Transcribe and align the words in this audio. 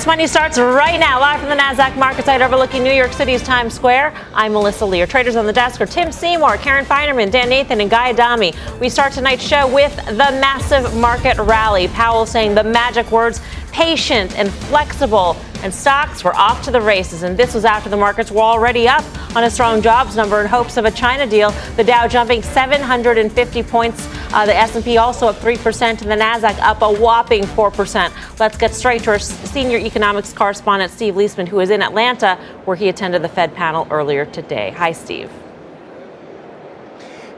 Fast 0.00 0.06
Money 0.06 0.26
starts 0.26 0.58
right 0.58 0.98
now, 0.98 1.20
live 1.20 1.40
from 1.40 1.50
the 1.50 1.56
NASDAQ 1.56 1.94
market 1.98 2.24
site 2.24 2.40
overlooking 2.40 2.82
New 2.82 2.90
York 2.90 3.12
City's 3.12 3.42
Times 3.42 3.74
Square. 3.74 4.14
I'm 4.32 4.54
Melissa 4.54 4.86
Lee. 4.86 5.04
Traders 5.04 5.36
on 5.36 5.44
the 5.44 5.52
desk 5.52 5.78
are 5.82 5.84
Tim 5.84 6.10
Seymour, 6.10 6.56
Karen 6.56 6.86
Finerman, 6.86 7.30
Dan 7.30 7.50
Nathan, 7.50 7.82
and 7.82 7.90
Guy 7.90 8.08
Adami. 8.08 8.54
We 8.80 8.88
start 8.88 9.12
tonight's 9.12 9.46
show 9.46 9.70
with 9.70 9.94
the 10.06 10.14
massive 10.14 10.96
market 10.96 11.36
rally. 11.36 11.88
Powell 11.88 12.24
saying 12.24 12.54
the 12.54 12.64
magic 12.64 13.10
words 13.10 13.42
patient 13.72 14.36
and 14.38 14.52
flexible 14.52 15.36
and 15.62 15.72
stocks 15.72 16.24
were 16.24 16.34
off 16.36 16.62
to 16.64 16.70
the 16.70 16.80
races. 16.80 17.22
And 17.22 17.36
this 17.36 17.54
was 17.54 17.64
after 17.64 17.88
the 17.88 17.96
markets 17.96 18.30
were 18.30 18.40
already 18.40 18.88
up 18.88 19.04
on 19.36 19.44
a 19.44 19.50
strong 19.50 19.82
jobs 19.82 20.16
number 20.16 20.40
in 20.40 20.46
hopes 20.46 20.76
of 20.76 20.84
a 20.84 20.90
China 20.90 21.26
deal. 21.26 21.50
The 21.76 21.84
Dow 21.84 22.08
jumping 22.08 22.42
750 22.42 23.62
points. 23.64 24.08
Uh, 24.32 24.46
the 24.46 24.54
S&P 24.54 24.96
also 24.96 25.26
up 25.28 25.36
3%, 25.36 26.02
and 26.02 26.10
the 26.10 26.14
Nasdaq 26.14 26.58
up 26.60 26.82
a 26.82 26.92
whopping 26.92 27.42
4%. 27.42 28.38
Let's 28.38 28.56
get 28.56 28.74
straight 28.74 29.02
to 29.04 29.10
our 29.10 29.18
senior 29.18 29.78
economics 29.78 30.32
correspondent 30.32 30.92
Steve 30.92 31.14
Liesman, 31.14 31.48
who 31.48 31.60
is 31.60 31.70
in 31.70 31.82
Atlanta, 31.82 32.36
where 32.64 32.76
he 32.76 32.88
attended 32.88 33.22
the 33.22 33.28
Fed 33.28 33.54
panel 33.54 33.86
earlier 33.90 34.24
today. 34.24 34.70
Hi, 34.76 34.92
Steve. 34.92 35.30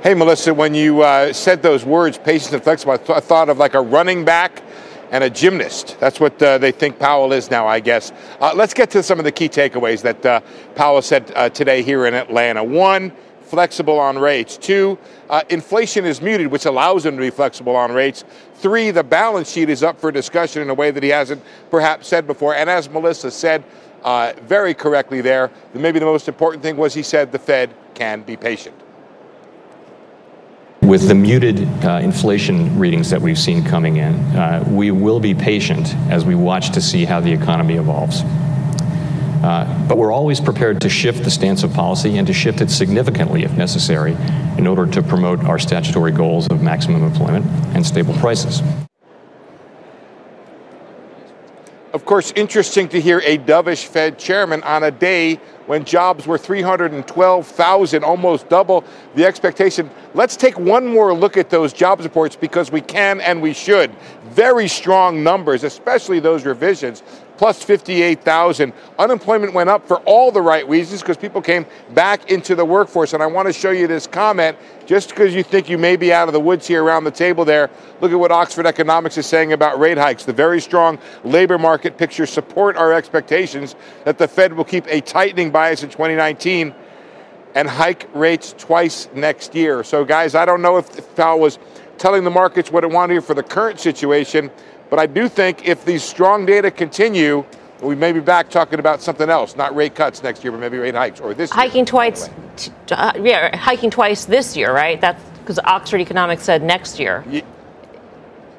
Hey, 0.03 0.15
Melissa, 0.15 0.53
when 0.53 0.75
you 0.75 1.03
uh, 1.03 1.33
said 1.33 1.63
those 1.63 1.85
words, 1.85 2.19
patient 2.19 2.53
and 2.53 2.63
flexible, 2.63 2.93
I, 2.93 2.97
th- 2.97 3.11
I 3.11 3.21
thought 3.21 3.49
of 3.49 3.59
like 3.59 3.75
a 3.75 3.81
running 3.81 4.25
back 4.25 4.63
and 5.13 5.23
a 5.23 5.31
gymnast. 5.31 5.97
That's 6.01 6.19
what 6.19 6.43
uh, 6.43 6.59
they 6.59 6.73
think 6.73 6.99
Powell 6.99 7.33
is 7.33 7.51
now, 7.51 7.69
I 7.69 7.81
guess. 7.81 8.13
Uh, 8.41 8.53
let's 8.57 8.75
get 8.75 8.91
to 8.93 9.03
some 9.03 9.19
of 9.19 9.25
the 9.25 9.31
key 9.31 9.49
takeaways 9.49 10.03
that 10.03 10.27
uh, 10.27 10.41
Powell 10.75 11.03
said 11.03 11.31
uh, 11.37 11.51
today 11.51 11.83
here 11.83 12.07
in 12.07 12.15
Atlanta. 12.15 12.65
One, 12.65 13.13
flexible 13.43 14.01
on 14.01 14.19
rates. 14.19 14.57
Two, 14.57 14.99
uh, 15.29 15.43
inflation 15.51 16.07
is 16.07 16.23
muted, 16.23 16.47
which 16.47 16.65
allows 16.65 17.05
him 17.05 17.17
to 17.17 17.21
be 17.21 17.29
flexible 17.29 17.77
on 17.77 17.93
rates. 17.93 18.25
Three, 18.55 18.91
the 18.91 19.05
balance 19.05 19.53
sheet 19.53 19.69
is 19.69 19.83
up 19.83 20.01
for 20.01 20.11
discussion 20.11 20.63
in 20.63 20.71
a 20.71 20.75
way 20.75 20.91
that 20.91 21.03
he 21.03 21.11
hasn't 21.11 21.43
perhaps 21.71 22.09
said 22.09 22.27
before. 22.27 22.55
And 22.55 22.71
as 22.71 22.89
Melissa 22.89 23.31
said 23.31 23.63
uh, 24.05 24.33
very 24.45 24.73
correctly 24.73 25.21
there, 25.21 25.51
maybe 25.75 25.99
the 25.99 26.07
most 26.07 26.27
important 26.27 26.63
thing 26.63 26.79
was 26.79 26.95
he 26.95 27.03
said 27.03 27.31
the 27.31 27.39
Fed 27.39 27.75
can 27.93 28.23
be 28.23 28.37
patient. 28.39 28.75
With 30.93 31.09
the 31.09 31.15
muted 31.15 31.67
uh, 31.83 32.01
inflation 32.03 32.79
readings 32.79 33.09
that 33.09 33.23
we've 33.23 33.39
seen 33.39 33.65
coming 33.65 33.97
in, 33.97 34.15
uh, 34.37 34.63
we 34.69 34.91
will 34.91 35.21
be 35.21 35.33
patient 35.33 35.95
as 36.11 36.27
we 36.27 36.35
watch 36.35 36.73
to 36.73 36.83
see 36.83 37.07
how 37.07 37.19
the 37.19 37.33
economy 37.33 37.77
evolves. 37.77 38.21
Uh, 39.43 39.87
but 39.89 39.97
we're 39.97 40.13
always 40.13 40.39
prepared 40.39 40.83
to 40.83 40.91
shift 40.91 41.25
the 41.25 41.31
stance 41.31 41.63
of 41.63 41.73
policy 41.73 42.19
and 42.19 42.27
to 42.27 42.35
shift 42.35 42.61
it 42.61 42.71
significantly 42.71 43.43
if 43.43 43.53
necessary 43.53 44.13
in 44.59 44.67
order 44.67 44.87
to 44.87 45.03
promote 45.03 45.43
our 45.45 45.59
statutory 45.59 46.13
goals 46.13 46.47
of 46.49 46.63
maximum 46.63 47.03
employment 47.05 47.47
and 47.75 47.87
stable 47.87 48.13
prices. 48.19 48.61
Of 51.93 52.07
course, 52.07 52.33
interesting 52.35 52.89
to 52.89 53.01
hear 53.01 53.19
a 53.19 53.37
dovish 53.37 53.85
Fed 53.85 54.19
chairman 54.19 54.63
on 54.63 54.83
a 54.83 54.91
day 54.91 55.35
when 55.67 55.85
jobs 55.85 56.27
were 56.27 56.39
312,000, 56.39 58.03
almost 58.03 58.49
double 58.49 58.83
the 59.15 59.27
expectation. 59.27 59.91
Let's 60.15 60.35
take 60.35 60.59
one 60.59 60.87
more 60.87 61.13
look 61.13 61.37
at 61.37 61.51
those 61.51 61.75
jobs 61.75 62.05
reports 62.05 62.35
because 62.35 62.73
we 62.73 62.81
can 62.81 63.21
and 63.21 63.43
we 63.43 63.53
should. 63.53 63.91
Very 64.31 64.69
strong 64.69 65.23
numbers, 65.23 65.65
especially 65.65 66.19
those 66.19 66.47
revisions 66.47 67.03
plus 67.43 67.61
58,000. 67.61 68.73
Unemployment 69.01 69.53
went 69.53 69.69
up 69.69 69.89
for 69.89 69.97
all 70.03 70.31
the 70.31 70.41
right 70.41 70.69
reasons 70.69 71.01
because 71.01 71.17
people 71.17 71.43
came 71.43 71.67
back 71.93 72.31
into 72.31 72.55
the 72.55 72.65
workforce. 72.65 73.15
And 73.15 73.21
I 73.21 73.27
want 73.27 73.49
to 73.49 73.53
show 73.53 73.73
you 73.73 73.89
this 73.89 74.07
comment 74.07 74.57
just 74.87 75.09
because 75.09 75.35
you 75.35 75.43
think 75.43 75.69
you 75.69 75.77
may 75.77 75.97
be 75.97 76.13
out 76.13 76.29
of 76.29 76.35
the 76.35 76.41
woods 76.41 76.69
here 76.69 76.85
around 76.85 77.03
the 77.03 77.11
table 77.11 77.45
there. 77.45 77.69
Look 78.01 78.13
at 78.13 78.19
what 78.21 78.31
Oxford 78.31 78.65
Economics 78.65 79.19
is 79.19 79.27
saying 79.27 79.53
about 79.53 79.81
rate 79.81 79.99
hikes. 79.99 80.25
The 80.25 80.33
very 80.33 80.61
strong 80.61 81.01
labor 81.25 81.59
market 81.59 81.99
picture 81.99 82.27
support 82.27 82.77
our 82.77 82.93
expectations 82.93 83.75
that 84.05 84.19
the 84.19 84.29
Fed 84.29 84.53
will 84.53 84.63
keep 84.63 84.87
a 84.87 85.01
tightening 85.01 85.51
bias 85.51 85.83
in 85.83 85.91
2019 85.91 86.73
and 87.57 87.69
hike 87.69 88.09
rates 88.15 88.55
twice 88.57 89.09
next 89.17 89.53
year. 89.57 89.83
So, 89.83 90.05
guys, 90.05 90.37
I 90.37 90.45
don't 90.45 90.63
know 90.63 90.77
if 90.77 91.17
Powell 91.17 91.41
was 91.41 91.59
telling 91.99 92.23
the 92.23 92.31
markets 92.31 92.71
what 92.71 92.85
it 92.85 92.91
wanted 92.91 93.25
for 93.25 93.35
the 93.35 93.43
current 93.43 93.81
situation. 93.81 94.49
But 94.93 94.99
I 94.99 95.07
do 95.07 95.27
think 95.27 95.67
if 95.67 95.87
these 95.87 96.03
strong 96.03 96.45
data 96.45 96.71
continue, 96.71 97.47
we 97.81 97.95
may 97.95 98.13
be 98.13 98.21
back 98.21 98.51
talking 98.51 98.79
about 98.79 99.01
something 99.01 99.31
else, 99.31 99.57
not 99.57 99.75
rate 99.75 99.95
cuts 99.95 100.23
next 100.23 100.45
year, 100.45 100.53
but 100.53 100.61
maybe 100.61 100.77
rate 100.77 100.95
hikes 100.95 101.19
or 101.19 101.33
this 101.33 101.51
hiking 101.51 101.77
year, 101.77 101.85
twice. 101.87 102.29
Uh, 102.91 103.13
yeah, 103.19 103.57
hiking 103.57 103.91
twice 103.91 104.27
this 104.27 104.55
year, 104.55 104.71
right? 104.71 105.01
That's 105.01 105.25
because 105.39 105.59
Oxford 105.61 106.03
Economics 106.03 106.43
said 106.43 106.63
next 106.63 107.01
year. 107.01 107.25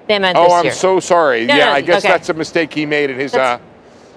They 0.07 0.17
meant 0.17 0.35
oh, 0.35 0.51
I'm 0.53 0.63
year. 0.63 0.73
so 0.73 0.99
sorry. 0.99 1.45
No, 1.45 1.55
yeah, 1.55 1.65
no, 1.65 1.71
I 1.73 1.81
guess 1.81 2.03
okay. 2.03 2.11
that's 2.11 2.29
a 2.29 2.33
mistake 2.33 2.73
he 2.73 2.87
made 2.87 3.11
in 3.11 3.19
his. 3.19 3.35
Uh, 3.35 3.59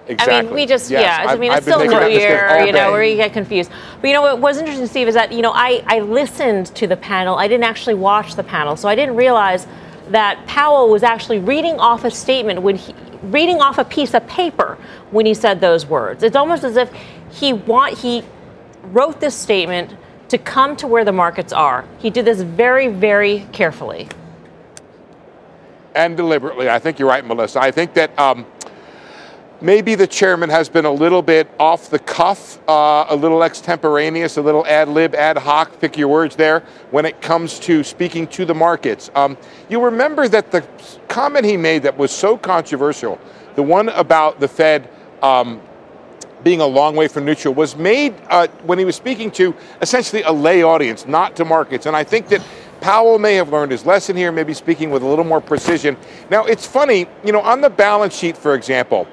Exactly. 0.09 0.35
I 0.37 0.43
mean, 0.43 0.55
we 0.55 0.67
just, 0.67 0.89
yes, 0.89 1.03
yeah, 1.03 1.31
I 1.31 1.37
mean, 1.37 1.51
I've, 1.51 1.59
it's 1.59 1.67
still 1.67 1.85
New 1.85 2.09
Year, 2.09 2.65
you 2.65 2.73
know, 2.73 2.93
where 2.93 3.03
you 3.03 3.17
get 3.17 3.33
confused. 3.33 3.73
But 4.01 4.07
you 4.07 4.15
know 4.15 4.23
what 4.23 4.39
was 4.39 4.57
interesting, 4.57 4.87
Steve, 4.87 5.09
is 5.09 5.15
that, 5.15 5.33
you 5.33 5.43
know, 5.43 5.51
I, 5.53 5.83
I 5.89 5.99
listened 5.99 6.67
to 6.77 6.87
the 6.87 6.97
panel. 6.97 7.35
I 7.35 7.49
didn't 7.49 7.65
actually 7.65 7.95
watch 7.95 8.37
the 8.37 8.45
panel, 8.45 8.77
so 8.77 8.89
I 8.89 8.95
didn't 8.95 9.17
realize 9.17 9.67
that 10.11 10.47
Powell 10.47 10.89
was 10.89 11.03
actually 11.03 11.39
reading 11.39 11.79
off 11.79 12.05
a 12.05 12.11
statement 12.11 12.63
when 12.63 12.77
he 12.77 12.95
reading 13.23 13.61
off 13.61 13.79
a 13.79 13.85
piece 13.85 14.15
of 14.15 14.27
paper 14.27 14.79
when 15.11 15.27
he 15.27 15.35
said 15.35 15.61
those 15.61 15.87
words. 15.87 16.23
It's 16.23 16.37
almost 16.37 16.65
as 16.65 16.77
if 16.77 16.93
he 17.31 17.53
want 17.53 17.99
he 17.99 18.23
wrote 18.85 19.21
this 19.21 19.35
statement 19.35 19.95
to 20.29 20.39
come 20.39 20.77
to 20.77 20.87
where 20.87 21.05
the 21.05 21.13
markets 21.13 21.53
are. 21.53 21.85
He 21.99 22.11
did 22.11 22.25
this 22.25 22.41
very, 22.41 22.89
very 22.89 23.47
carefully. 23.53 24.09
And 25.95 26.17
deliberately. 26.17 26.69
I 26.69 26.79
think 26.79 26.99
you're 26.99 27.09
right, 27.09 27.25
Melissa. 27.25 27.61
I 27.61 27.71
think 27.71 27.95
that 27.95 28.17
um, 28.19 28.45
maybe 29.61 29.95
the 29.95 30.07
chairman 30.07 30.51
has 30.51 30.69
been 30.69 30.85
a 30.85 30.93
little 30.93 31.23
bit 31.23 31.49
off 31.59 31.91
the 31.91 31.99
cuff, 31.99 32.59
uh, 32.69 33.07
a 33.09 33.17
little 33.17 33.43
extemporaneous, 33.43 34.37
a 34.37 34.43
little 34.43 34.67
ad 34.67 34.89
lib, 34.89 35.15
ad 35.15 35.39
hoc, 35.39 35.81
pick 35.81 35.97
your 35.97 36.09
words 36.09 36.37
there, 36.37 36.61
when 36.91 37.07
it 37.07 37.21
comes 37.21 37.59
to 37.61 37.83
speaking 37.83 38.27
to 38.29 38.45
the 38.45 38.55
markets. 38.55 39.11
Um, 39.15 39.37
you 39.69 39.83
remember 39.83 40.29
that 40.29 40.51
the 40.51 40.67
comment 41.09 41.45
he 41.45 41.57
made 41.57 41.83
that 41.85 41.97
was 41.97 42.11
so 42.11 42.37
controversial, 42.37 43.19
the 43.55 43.63
one 43.63 43.89
about 43.91 44.41
the 44.41 44.49
Fed 44.49 44.91
um, 45.23 45.61
being 46.43 46.61
a 46.61 46.67
long 46.67 46.95
way 46.95 47.09
from 47.09 47.25
neutral, 47.25 47.55
was 47.55 47.77
made 47.77 48.15
uh, 48.29 48.47
when 48.65 48.79
he 48.79 48.85
was 48.85 48.97
speaking 48.97 49.31
to 49.33 49.55
essentially 49.81 50.23
a 50.23 50.33
lay 50.33 50.63
audience, 50.63 51.07
not 51.07 51.35
to 51.37 51.45
markets. 51.45 51.87
And 51.87 51.97
I 51.97 52.05
think 52.05 52.29
that 52.29 52.47
Powell 52.81 53.19
may 53.19 53.35
have 53.37 53.49
learned 53.49 53.73
his 53.73 53.87
lesson 53.87 54.17
here, 54.17 54.31
maybe 54.31 54.53
speaking 54.53 54.91
with 54.91 55.03
a 55.03 55.07
little 55.07 55.25
more 55.25 55.41
precision. 55.41 55.97
Now, 56.31 56.45
it's 56.45 56.67
funny, 56.67 57.09
you 57.25 57.33
know, 57.33 57.41
on 57.41 57.63
the 57.63 57.71
balance 57.71 58.15
sheet, 58.15 58.37
for 58.37 58.55
example, 58.55 59.09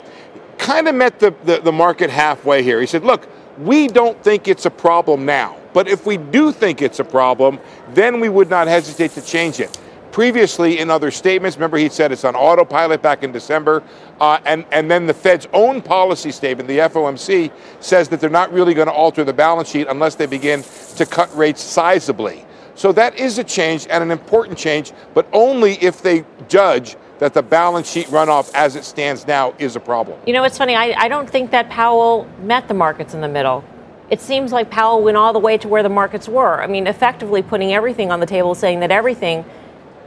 kind 0.63 0.87
of 0.87 0.95
met 0.95 1.19
the, 1.19 1.35
the, 1.43 1.59
the 1.59 1.71
market 1.71 2.09
halfway 2.09 2.63
here. 2.63 2.79
He 2.79 2.87
said, 2.87 3.03
look, 3.03 3.27
we 3.59 3.87
don't 3.87 4.21
think 4.23 4.47
it's 4.47 4.65
a 4.65 4.71
problem 4.71 5.25
now. 5.25 5.57
But 5.73 5.87
if 5.87 6.05
we 6.05 6.17
do 6.17 6.51
think 6.51 6.81
it's 6.81 6.99
a 6.99 7.03
problem, 7.03 7.59
then 7.93 8.19
we 8.19 8.29
would 8.29 8.49
not 8.49 8.67
hesitate 8.67 9.11
to 9.11 9.21
change 9.21 9.59
it. 9.59 9.77
Previously, 10.11 10.79
in 10.79 10.89
other 10.89 11.11
statements, 11.11 11.57
remember 11.57 11.77
he 11.77 11.89
said 11.89 12.11
it's 12.11 12.23
on 12.23 12.35
autopilot 12.35 13.01
back 13.01 13.23
in 13.23 13.31
December, 13.31 13.83
uh, 14.21 14.39
and, 14.45 14.63
and 14.71 14.89
then 14.89 15.07
the 15.07 15.13
Fed's 15.13 15.47
own 15.53 15.81
policy 15.81 16.31
statement, 16.31 16.67
the 16.69 16.77
FOMC, 16.77 17.51
says 17.79 18.07
that 18.09 18.21
they're 18.21 18.29
not 18.29 18.53
really 18.53 18.75
going 18.75 18.87
to 18.87 18.93
alter 18.93 19.23
the 19.23 19.33
balance 19.33 19.69
sheet 19.69 19.87
unless 19.89 20.15
they 20.15 20.27
begin 20.27 20.63
to 20.95 21.05
cut 21.05 21.35
rates 21.35 21.63
sizably. 21.63 22.45
So 22.75 22.91
that 22.91 23.19
is 23.19 23.39
a 23.39 23.43
change 23.43 23.87
and 23.89 24.03
an 24.03 24.11
important 24.11 24.57
change, 24.57 24.93
but 25.15 25.27
only 25.33 25.73
if 25.83 26.01
they 26.03 26.25
judge 26.47 26.95
that 27.19 27.33
the 27.33 27.43
balance 27.43 27.89
sheet 27.89 28.07
runoff 28.07 28.51
as 28.53 28.75
it 28.75 28.83
stands 28.83 29.27
now 29.27 29.53
is 29.59 29.75
a 29.75 29.79
problem. 29.79 30.19
You 30.25 30.33
know, 30.33 30.43
it's 30.43 30.57
funny. 30.57 30.75
I, 30.75 30.93
I 30.93 31.07
don't 31.07 31.29
think 31.29 31.51
that 31.51 31.69
Powell 31.69 32.27
met 32.41 32.67
the 32.67 32.73
markets 32.73 33.13
in 33.13 33.21
the 33.21 33.27
middle. 33.27 33.63
It 34.09 34.19
seems 34.19 34.51
like 34.51 34.69
Powell 34.69 35.01
went 35.01 35.17
all 35.17 35.33
the 35.33 35.39
way 35.39 35.57
to 35.57 35.67
where 35.67 35.83
the 35.83 35.89
markets 35.89 36.27
were. 36.27 36.61
I 36.61 36.67
mean, 36.67 36.87
effectively 36.87 37.41
putting 37.41 37.73
everything 37.73 38.11
on 38.11 38.19
the 38.19 38.25
table, 38.25 38.55
saying 38.55 38.79
that 38.81 38.91
everything 38.91 39.45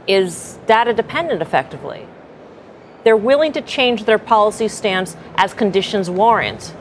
is 0.07 0.57
data 0.65 0.93
dependent 0.93 1.41
effectively. 1.41 2.07
They're 3.03 3.17
willing 3.17 3.53
to 3.53 3.61
change 3.61 4.05
their 4.05 4.19
policy 4.19 4.67
stance 4.67 5.15
as 5.35 5.53
conditions 5.53 6.09
warrant. 6.09 6.73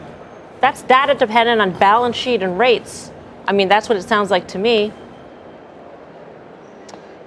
That's 0.60 0.82
data 0.82 1.14
dependent 1.14 1.60
on 1.60 1.78
balance 1.78 2.16
sheet 2.16 2.42
and 2.42 2.58
rates. 2.58 3.10
I 3.46 3.52
mean, 3.52 3.68
that's 3.68 3.88
what 3.88 3.96
it 3.96 4.02
sounds 4.02 4.30
like 4.30 4.48
to 4.48 4.58
me. 4.58 4.92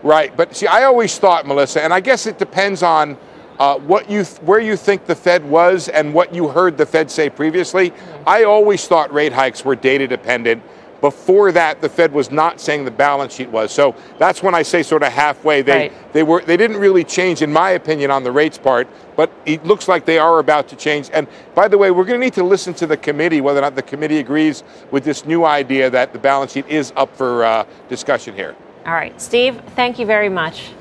Right, 0.01 0.35
but 0.35 0.55
see, 0.55 0.65
I 0.67 0.83
always 0.83 1.17
thought, 1.17 1.45
Melissa, 1.45 1.83
and 1.83 1.93
I 1.93 1.99
guess 1.99 2.25
it 2.25 2.37
depends 2.39 2.83
on 2.83 3.17
uh, 3.59 3.77
what 3.79 4.09
you 4.09 4.23
th- 4.23 4.37
where 4.41 4.59
you 4.61 4.77
think 4.77 5.05
the 5.05 5.15
Fed 5.15 5.43
was 5.43 5.89
and 5.89 6.13
what 6.13 6.33
you 6.33 6.47
heard 6.47 6.77
the 6.77 6.85
Fed 6.85 7.11
say 7.11 7.29
previously. 7.29 7.91
I 8.25 8.43
always 8.45 8.87
thought 8.87 9.11
rate 9.13 9.33
hikes 9.33 9.65
were 9.65 9.75
data 9.75 10.07
dependent. 10.07 10.63
Before 11.01 11.51
that, 11.53 11.79
the 11.81 11.87
Fed 11.89 12.13
was 12.13 12.29
not 12.31 12.59
saying 12.59 12.83
the 12.85 12.91
balance 12.91 13.33
sheet 13.33 13.49
was. 13.49 13.71
So 13.73 13.95
that's 14.17 14.41
when 14.43 14.53
I 14.55 14.63
say 14.63 14.83
sort 14.83 15.03
of 15.03 15.11
halfway. 15.11 15.61
They 15.61 15.71
Right. 15.73 16.13
they 16.13 16.23
were 16.23 16.41
they 16.41 16.55
didn't 16.55 16.77
really 16.77 17.03
change, 17.03 17.41
in 17.41 17.51
my 17.51 17.71
opinion, 17.71 18.11
on 18.11 18.23
the 18.23 18.31
rates 18.31 18.57
part. 18.57 18.87
But 19.17 19.29
it 19.45 19.65
looks 19.65 19.89
like 19.89 20.05
they 20.05 20.19
are 20.19 20.39
about 20.39 20.69
to 20.69 20.77
change. 20.77 21.09
And 21.11 21.27
by 21.55 21.67
the 21.67 21.77
way, 21.77 21.91
we're 21.91 22.05
going 22.05 22.19
to 22.21 22.25
need 22.25 22.33
to 22.35 22.43
listen 22.43 22.73
to 22.75 22.87
the 22.87 22.95
committee 22.97 23.41
whether 23.41 23.59
or 23.59 23.63
not 23.63 23.75
the 23.75 23.81
committee 23.81 24.19
agrees 24.19 24.63
with 24.91 25.03
this 25.03 25.25
new 25.25 25.43
idea 25.43 25.89
that 25.89 26.13
the 26.13 26.19
balance 26.19 26.53
sheet 26.53 26.67
is 26.69 26.93
up 26.95 27.13
for 27.17 27.43
uh, 27.43 27.65
discussion 27.89 28.33
here. 28.35 28.55
All 28.89 28.95
right, 28.95 29.21
Steve, 29.21 29.61
thank 29.75 29.99
you 29.99 30.07
very 30.07 30.29
much. 30.29 30.71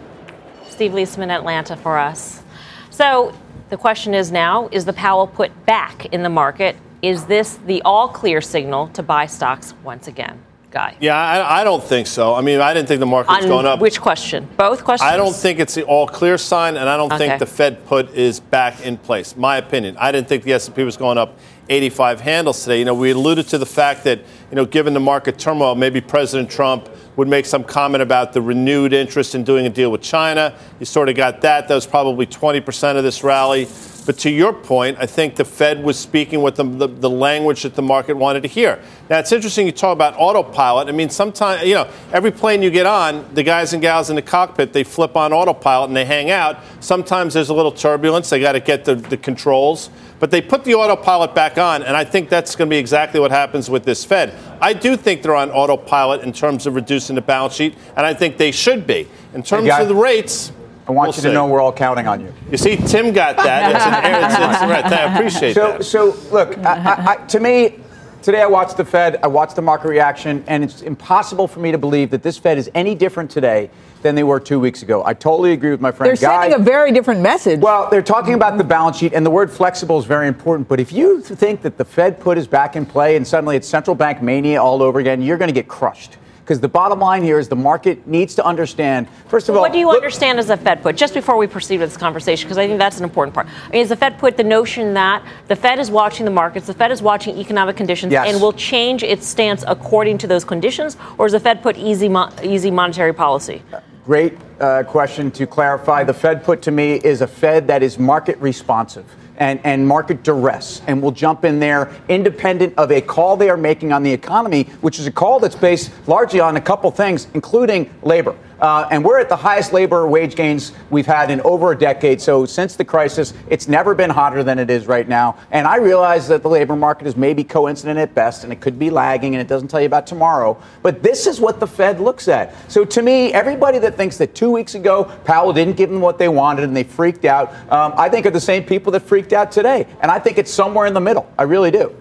Steve 0.71 0.93
Liesman, 0.93 1.29
Atlanta, 1.29 1.77
for 1.77 1.99
us. 1.99 2.43
So 2.89 3.35
the 3.69 3.77
question 3.77 4.15
is 4.15 4.33
now 4.33 4.71
is 4.73 4.87
the 4.87 4.95
Powell 4.95 5.27
put 5.27 5.67
back 5.67 6.07
in 6.07 6.23
the 6.23 6.31
market? 6.31 6.75
Is 7.03 7.27
this 7.27 7.57
the 7.67 7.83
all 7.83 8.09
clear 8.09 8.41
signal 8.41 8.89
to 8.95 9.03
buy 9.03 9.27
stocks 9.27 9.75
once 9.85 10.09
again? 10.09 10.41
Guy. 10.71 10.97
Yeah, 11.01 11.19
I, 11.19 11.61
I 11.61 11.65
don't 11.65 11.85
think 11.85 12.07
so. 12.07 12.35
I 12.35 12.41
mean, 12.41 12.61
I 12.61 12.73
didn't 12.73 12.89
think 12.89 13.01
the 13.01 13.05
market 13.07 13.31
was 13.31 13.45
On 13.45 13.49
going 13.51 13.67
up. 13.67 13.79
which 13.79 14.01
question? 14.01 14.49
Both 14.57 14.85
questions? 14.85 15.11
I 15.11 15.19
don't 15.19 15.37
think 15.37 15.61
it's 15.61 15.75
the 15.75 15.83
all 15.83 16.07
clear 16.07 16.39
sign, 16.39 16.79
and 16.79 16.89
I 16.89 16.97
don't 16.97 17.13
Okay. 17.13 17.29
think 17.29 17.41
the 17.41 17.47
Fed 17.47 17.85
put 17.85 18.15
is 18.15 18.41
back 18.41 18.81
in 18.81 18.97
place. 18.97 19.37
My 19.37 19.59
opinion. 19.59 19.99
I 19.99 20.13
didn't 20.13 20.29
think 20.29 20.45
the 20.45 20.55
S&P 20.55 20.83
was 20.83 20.97
going 20.97 21.19
up 21.19 21.39
85 21.69 22.23
handles 22.23 22.63
today. 22.63 22.79
You 22.79 22.87
know, 22.87 22.95
we 22.95 23.11
alluded 23.11 23.49
to 23.49 23.59
the 23.59 23.67
fact 23.67 24.05
that 24.05 24.21
you 24.51 24.57
know, 24.57 24.65
given 24.65 24.95
the 24.95 25.01
market 25.01 25.39
turmoil, 25.39 25.75
maybe 25.75 26.01
President 26.01 26.51
Trump 26.51 26.89
would 27.19 27.27
make 27.27 27.45
some 27.45 27.65
comment 27.65 28.01
about 28.01 28.33
the 28.33 28.41
renewed 28.41 28.93
interest 28.93 29.35
in 29.35 29.43
doing 29.43 29.67
a 29.67 29.69
deal 29.69 29.91
with 29.91 30.01
China. 30.01 30.55
You 30.79 30.87
sort 30.87 31.09
of 31.09 31.17
got 31.17 31.41
that. 31.41 31.67
That 31.67 31.75
was 31.75 31.85
probably 31.85 32.27
20% 32.27 32.97
of 32.97 33.03
this 33.03 33.25
rally. 33.25 33.67
But 34.09 34.17
to 34.21 34.31
your 34.31 34.55
point, 34.55 34.97
I 34.99 35.05
think 35.05 35.37
the 35.37 35.45
Fed 35.45 35.85
was 35.85 35.99
speaking 35.99 36.41
with 36.41 36.57
the, 36.57 36.65
the, 36.65 36.87
the 36.87 37.11
language 37.11 37.65
that 37.65 37.75
the 37.75 37.83
market 37.83 38.17
wanted 38.17 38.41
to 38.45 38.49
hear. 38.49 38.81
Now, 39.11 39.19
it's 39.19 39.33
interesting 39.33 39.67
you 39.67 39.73
talk 39.73 39.93
about 39.93 40.15
autopilot. 40.17 40.89
I 40.89 40.93
mean, 40.93 41.11
sometimes, 41.11 41.65
you 41.65 41.75
know, 41.75 41.87
every 42.11 42.31
plane 42.31 42.63
you 42.63 42.71
get 42.71 42.87
on, 42.87 43.29
the 43.35 43.43
guys 43.43 43.75
and 43.75 43.83
gals 43.83 44.09
in 44.09 44.17
the 44.17 44.23
cockpit, 44.23 44.73
they 44.73 44.83
flip 44.83 45.15
on 45.15 45.35
autopilot 45.35 45.91
and 45.91 45.97
they 45.99 46.07
hang 46.07 46.31
out. 46.31 46.57
Sometimes 46.81 47.35
there's 47.35 47.51
a 47.51 47.55
little 47.55 47.71
turbulence. 47.71 48.31
They 48.31 48.41
got 48.41 48.53
to 48.53 48.61
get 48.61 48.87
the, 48.87 48.95
the 48.95 49.19
controls. 49.19 49.91
But 50.21 50.31
they 50.31 50.41
put 50.41 50.65
the 50.65 50.75
autopilot 50.75 51.35
back 51.35 51.59
on, 51.59 51.83
and 51.83 51.95
I 51.95 52.05
think 52.05 52.31
that's 52.31 52.57
going 52.57 52.71
to 52.71 52.75
be 52.75 52.79
exactly 52.79 53.21
what 53.21 53.31
happens 53.31 53.69
with 53.69 53.85
this 53.85 54.07
Fed. 54.07 54.35
I 54.59 54.73
do 54.73 54.97
think 54.97 55.21
they're 55.21 55.37
on 55.37 55.51
autopilot 55.51 56.23
in 56.23 56.33
terms 56.33 56.67
of 56.67 56.75
reducing 56.75 57.15
the 57.15 57.21
balance 57.21 57.55
sheet, 57.55 57.77
and 57.95 58.07
I 58.07 58.15
think 58.15 58.39
they 58.39 58.53
should 58.53 58.87
be. 58.87 59.07
In 59.35 59.43
terms 59.43 59.69
of 59.71 59.87
the 59.87 59.95
rates, 59.95 60.51
I 60.89 60.93
want 60.93 61.09
we'll 61.09 61.15
you 61.17 61.21
see. 61.23 61.29
to 61.29 61.35
know 61.35 61.47
we're 61.47 61.61
all 61.61 61.73
counting 61.73 62.07
on 62.09 62.21
you. 62.23 62.33
You 62.51 62.57
see, 62.57 62.77
Tim 62.77 63.13
got 63.13 63.37
that. 63.37 63.75
It's 63.77 63.85
an, 63.85 64.25
it's, 64.25 64.63
it's, 64.63 64.71
right. 64.71 64.85
I 64.87 65.15
appreciate 65.15 65.55
So, 65.55 65.73
that. 65.73 65.85
so 65.85 66.17
look, 66.33 66.57
I, 66.59 66.63
I, 66.63 67.13
I, 67.13 67.17
to 67.27 67.41
me, 67.41 67.79
today 68.23 68.41
I 68.41 68.47
watched 68.47 68.79
the 68.79 68.87
Fed, 68.87 69.21
I 69.23 69.27
watched 69.27 69.55
the 69.55 69.61
market 69.63 69.89
reaction, 69.89 70.43
and 70.47 70.65
it's 70.65 70.81
impossible 70.81 71.47
for 71.47 71.61
me 71.61 71.73
to 71.73 71.79
believe 71.79 72.09
that 72.11 72.23
this 72.23 72.39
Fed 72.39 72.57
is 72.57 72.71
any 72.75 72.95
different 72.95 73.31
today 73.31 73.69
than 74.01 74.15
they 74.15 74.23
were 74.23 74.41
two 74.41 74.59
weeks 74.59 74.83
ago. 74.83 75.03
I 75.05 75.13
totally 75.13 75.53
agree 75.53 75.73
with 75.73 75.81
my 75.83 75.91
friend 75.93 76.09
They're 76.17 76.29
Guy. 76.31 76.43
sending 76.49 76.59
a 76.61 76.65
very 76.65 76.91
different 76.91 77.21
message. 77.21 77.61
Well, 77.61 77.91
they're 77.91 78.01
talking 78.01 78.33
about 78.33 78.57
the 78.57 78.65
balance 78.65 78.97
sheet, 78.97 79.13
and 79.13 79.27
the 79.27 79.31
word 79.31 79.51
flexible 79.51 79.99
is 79.99 80.07
very 80.07 80.27
important. 80.29 80.69
But 80.69 80.81
if 80.81 80.91
you 80.91 81.21
think 81.21 81.61
that 81.63 81.77
the 81.77 81.85
Fed 81.85 82.19
put 82.19 82.39
is 82.39 82.47
back 82.47 82.77
in 82.77 82.87
play 82.87 83.17
and 83.17 83.27
suddenly 83.27 83.57
it's 83.57 83.69
central 83.69 83.95
bank 83.95 84.23
mania 84.23 84.63
all 84.63 84.83
over 84.83 85.01
again, 85.01 85.21
you're 85.21 85.37
going 85.37 85.49
to 85.49 85.55
get 85.55 85.69
crushed. 85.69 86.17
Because 86.49 86.61
the 86.61 86.69
bottom 86.69 86.99
line 86.99 87.23
here 87.23 87.39
is 87.39 87.49
the 87.49 87.57
market 87.57 88.07
needs 88.07 88.35
to 88.37 88.43
understand, 88.43 89.07
first 89.27 89.51
of 89.51 89.55
all, 89.55 89.61
What 89.61 89.71
do 89.71 89.79
you 89.79 89.87
look- 89.87 89.97
understand 89.97 90.39
as 90.39 90.49
a 90.49 90.57
Fed 90.57 90.83
put? 90.83 90.97
Just 90.97 91.13
before 91.13 91.37
we 91.37 91.47
proceed 91.47 91.79
with 91.79 91.91
this 91.91 91.99
conversation, 91.99 92.47
because 92.49 92.57
I 92.57 92.67
think 92.67 92.79
that's 92.79 92.97
an 92.97 93.05
important 93.05 93.35
part. 93.35 93.49
I 93.67 93.71
mean, 93.73 93.83
is 93.83 93.91
the 93.91 93.97
Fed 93.97 94.17
put 94.19 94.39
the 94.39 94.45
notion 94.45 94.95
that 94.95 95.23
the 95.49 95.57
Fed 95.57 95.79
is 95.79 95.91
watching 95.91 96.25
the 96.25 96.31
markets, 96.31 96.67
the 96.67 96.73
Fed 96.73 96.91
is 96.91 97.03
watching 97.03 97.37
economic 97.37 97.77
conditions, 97.77 98.15
Yes. 98.15 98.33
and 98.33 98.41
will 98.41 98.55
change 98.55 99.03
its 99.03 99.27
stance 99.27 99.63
according 99.69 100.17
to 100.19 100.27
those 100.27 100.43
conditions, 100.43 100.97
or 101.19 101.27
is 101.27 101.33
the 101.33 101.41
Fed 101.41 101.63
put 101.63 101.77
easy, 101.77 102.09
mo- 102.09 102.31
easy 102.43 102.71
monetary 102.71 103.13
policy? 103.13 103.61
Great 104.07 104.39
uh, 104.61 104.83
question 104.85 105.31
to 105.33 105.47
clarify. 105.47 106.05
The 106.05 106.15
Fed 106.15 106.45
put 106.45 106.63
to 106.63 106.71
me 106.71 106.95
is 106.95 107.21
a 107.21 107.27
Fed 107.27 107.67
that 107.69 107.83
is 107.83 107.99
market 107.99 108.39
responsive 108.39 109.05
and, 109.39 109.61
and 109.65 109.87
market 109.87 110.23
duress 110.23 110.83
and 110.87 111.01
will 111.01 111.13
jump 111.13 111.45
in 111.45 111.61
there 111.61 111.95
independent 112.09 112.75
of 112.77 112.91
a 112.91 113.01
call 113.01 113.37
they 113.37 113.49
are 113.49 113.57
making 113.57 113.93
on 113.93 114.03
the 114.03 114.13
economy, 114.13 114.65
which 114.81 114.99
is 114.99 115.07
a 115.07 115.13
call 115.13 115.39
that's 115.39 115.55
based 115.55 115.91
largely 116.07 116.41
on 116.41 116.57
a 116.57 116.61
couple 116.61 116.91
things, 116.91 117.29
including 117.35 117.91
labor. 118.03 118.37
Uh, 118.61 118.89
and 118.91 119.05
we're 119.05 119.21
at 119.21 119.29
the 119.29 119.37
highest 119.37 119.73
labor 119.73 120.07
wage 120.09 120.35
gains 120.35 120.73
we've 120.91 121.07
had 121.07 121.31
in 121.31 121.41
over 121.43 121.71
a 121.71 121.79
decade. 121.79 122.21
So 122.21 122.45
since 122.45 122.75
the 122.75 122.85
crisis, 122.85 123.33
it's 123.49 123.69
never 123.69 123.95
been 123.95 124.11
hotter 124.11 124.43
than 124.43 124.59
it 124.59 124.69
is 124.69 124.89
right 124.89 125.09
now. 125.09 125.37
And 125.53 125.67
I 125.67 125.77
realize 125.77 126.27
that 126.29 126.43
the 126.43 126.49
labor 126.49 126.75
market 126.75 127.07
is 127.07 127.17
maybe 127.17 127.45
coincident 127.45 127.99
at 128.01 128.15
best, 128.15 128.43
and 128.43 128.53
it 128.53 128.61
could 128.61 128.77
be 128.79 128.91
lagging, 128.91 129.35
and 129.35 129.41
it 129.41 129.47
doesn't 129.47 129.69
tell 129.69 129.81
you 129.81 129.87
about 129.87 130.09
tomorrow. 130.09 130.61
But 130.83 131.05
this 131.05 131.29
is 131.29 131.41
what 131.41 131.61
the 131.61 131.69
Fed 131.69 132.01
looks 132.01 132.27
at. 132.27 132.53
So 132.69 132.85
to 132.85 133.01
me, 133.01 133.33
everybody 133.33 133.79
that 133.79 133.97
thinks 133.97 134.19
that 134.19 134.35
two 134.35 134.48
weeks 134.51 134.75
ago 134.75 135.05
Powell 135.25 135.53
didn't 135.53 135.77
give 135.77 135.91
them 135.91 136.01
what 136.01 136.19
they 136.19 136.29
wanted 136.29 136.65
and 136.65 136.77
they 136.77 136.85
freaked 136.85 137.25
out, 137.25 137.53
um, 137.71 137.95
I 137.97 138.09
think 138.09 138.27
are 138.27 138.31
the 138.31 138.41
same 138.41 138.65
people 138.65 138.93
that 138.93 139.01
freaked 139.01 139.33
out 139.33 139.53
today. 139.53 139.87
And 140.01 140.11
I 140.11 140.19
think 140.19 140.39
it's 140.39 140.51
somewhere 140.51 140.87
in 140.87 140.95
the 140.95 141.01
middle. 141.01 141.31
I 141.39 141.43
really 141.45 141.71
do. 141.71 141.95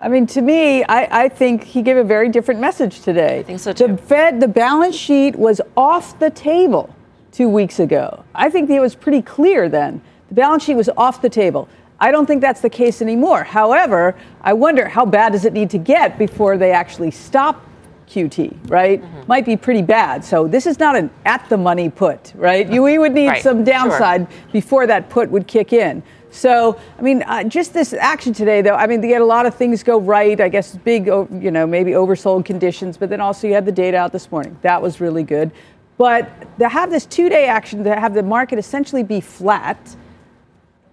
I 0.00 0.08
mean, 0.08 0.26
to 0.28 0.42
me, 0.42 0.84
I, 0.84 1.24
I 1.24 1.28
think 1.28 1.64
he 1.64 1.82
gave 1.82 1.96
a 1.96 2.04
very 2.04 2.28
different 2.28 2.60
message 2.60 3.00
today. 3.00 3.40
I 3.40 3.42
think 3.42 3.58
so, 3.58 3.72
too. 3.72 3.88
The 3.88 3.96
Fed, 3.96 4.40
the 4.40 4.46
balance 4.46 4.94
sheet 4.94 5.34
was 5.34 5.60
off 5.76 6.16
the 6.20 6.30
table 6.30 6.94
two 7.32 7.48
weeks 7.48 7.80
ago. 7.80 8.24
I 8.32 8.48
think 8.48 8.70
it 8.70 8.78
was 8.78 8.94
pretty 8.94 9.22
clear 9.22 9.68
then. 9.68 10.00
The 10.28 10.34
balance 10.34 10.62
sheet 10.62 10.76
was 10.76 10.88
off 10.96 11.20
the 11.20 11.28
table. 11.28 11.68
I 11.98 12.12
don't 12.12 12.26
think 12.26 12.40
that's 12.40 12.60
the 12.60 12.70
case 12.70 13.02
anymore. 13.02 13.42
However, 13.42 14.14
I 14.40 14.52
wonder 14.52 14.86
how 14.86 15.04
bad 15.04 15.32
does 15.32 15.44
it 15.44 15.52
need 15.52 15.70
to 15.70 15.78
get 15.78 16.16
before 16.16 16.56
they 16.56 16.70
actually 16.70 17.10
stop 17.10 17.64
QT, 18.08 18.70
right? 18.70 19.02
Mm-hmm. 19.02 19.22
Might 19.28 19.44
be 19.44 19.56
pretty 19.56 19.82
bad. 19.82 20.24
So 20.24 20.48
this 20.48 20.66
is 20.66 20.78
not 20.78 20.96
an 20.96 21.10
at 21.24 21.48
the 21.48 21.56
money 21.56 21.90
put, 21.90 22.32
right? 22.34 22.68
You, 22.70 22.82
we 22.82 22.98
would 22.98 23.12
need 23.12 23.28
Right, 23.28 23.42
some 23.42 23.58
sure. 23.58 23.64
downside 23.64 24.26
before 24.52 24.86
that 24.86 25.10
put 25.10 25.30
would 25.30 25.46
kick 25.46 25.72
in. 25.72 26.02
So, 26.30 26.78
I 26.98 27.02
mean, 27.02 27.22
uh, 27.22 27.44
just 27.44 27.72
this 27.72 27.94
action 27.94 28.32
today, 28.34 28.60
though, 28.60 28.74
I 28.74 28.86
mean, 28.86 29.00
they 29.00 29.08
had 29.08 29.22
a 29.22 29.26
lot 29.26 29.46
of 29.46 29.54
things 29.54 29.82
go 29.82 29.98
right. 29.98 30.38
I 30.40 30.48
guess 30.48 30.76
big, 30.76 31.06
you 31.06 31.50
know, 31.50 31.66
maybe 31.66 31.92
oversold 31.92 32.44
conditions, 32.44 32.96
but 32.98 33.08
then 33.08 33.20
also 33.20 33.46
you 33.46 33.54
had 33.54 33.64
the 33.64 33.72
data 33.72 33.96
out 33.96 34.12
this 34.12 34.30
morning. 34.30 34.56
That 34.62 34.80
was 34.80 35.00
really 35.00 35.22
good. 35.22 35.50
But 35.96 36.58
to 36.58 36.68
have 36.68 36.90
this 36.90 37.06
two 37.06 37.28
day 37.28 37.46
action, 37.46 37.82
to 37.84 37.94
have 37.98 38.14
the 38.14 38.22
market 38.22 38.58
essentially 38.58 39.02
be 39.02 39.20
flat, 39.20 39.96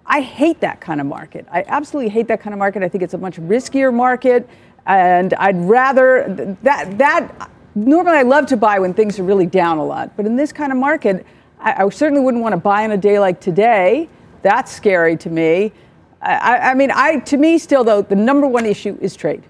I 0.06 0.22
hate 0.22 0.60
that 0.62 0.80
kind 0.82 1.02
of 1.02 1.08
market. 1.08 1.46
I 1.52 1.64
absolutely 1.68 2.10
hate 2.10 2.28
that 2.28 2.40
kind 2.40 2.54
of 2.54 2.60
market. 2.60 2.82
I 2.84 2.88
think 2.90 3.04
it's 3.04 3.14
a 3.14 3.18
much 3.18 3.38
riskier 3.38 3.94
market, 3.94 4.48
and 4.86 5.34
I'd 5.36 5.58
rather 5.62 6.58
that 6.64 6.98
that. 6.98 7.52
Normally, 7.78 8.18
I 8.20 8.22
love 8.22 8.46
to 8.48 8.58
buy 8.58 8.80
when 8.80 8.94
things 8.94 9.20
are 9.20 9.24
really 9.24 9.46
down 9.46 9.80
a 9.80 9.84
lot, 9.86 10.16
but 10.16 10.26
in 10.26 10.38
this 10.38 10.54
kind 10.54 10.72
of 10.72 10.78
market, 10.78 11.26
I, 11.60 11.84
I 11.84 11.90
certainly 11.90 12.24
wouldn't 12.24 12.42
want 12.42 12.54
to 12.54 12.58
buy 12.58 12.86
on 12.86 12.92
a 12.92 12.98
day 12.98 13.20
like 13.20 13.42
today. 13.42 14.08
That's 14.44 14.72
scary 14.72 15.18
to 15.18 15.30
me. 15.30 15.74
I, 16.22 16.70
I- 16.72 16.74
mean, 16.74 16.90
I 16.92 17.20
to 17.20 17.38
me 17.38 17.58
still 17.58 17.84
though 17.84 18.02
the 18.02 18.16
number 18.16 18.48
one 18.48 18.66
issue 18.66 18.98
is 19.02 19.16
trade. 19.16 19.44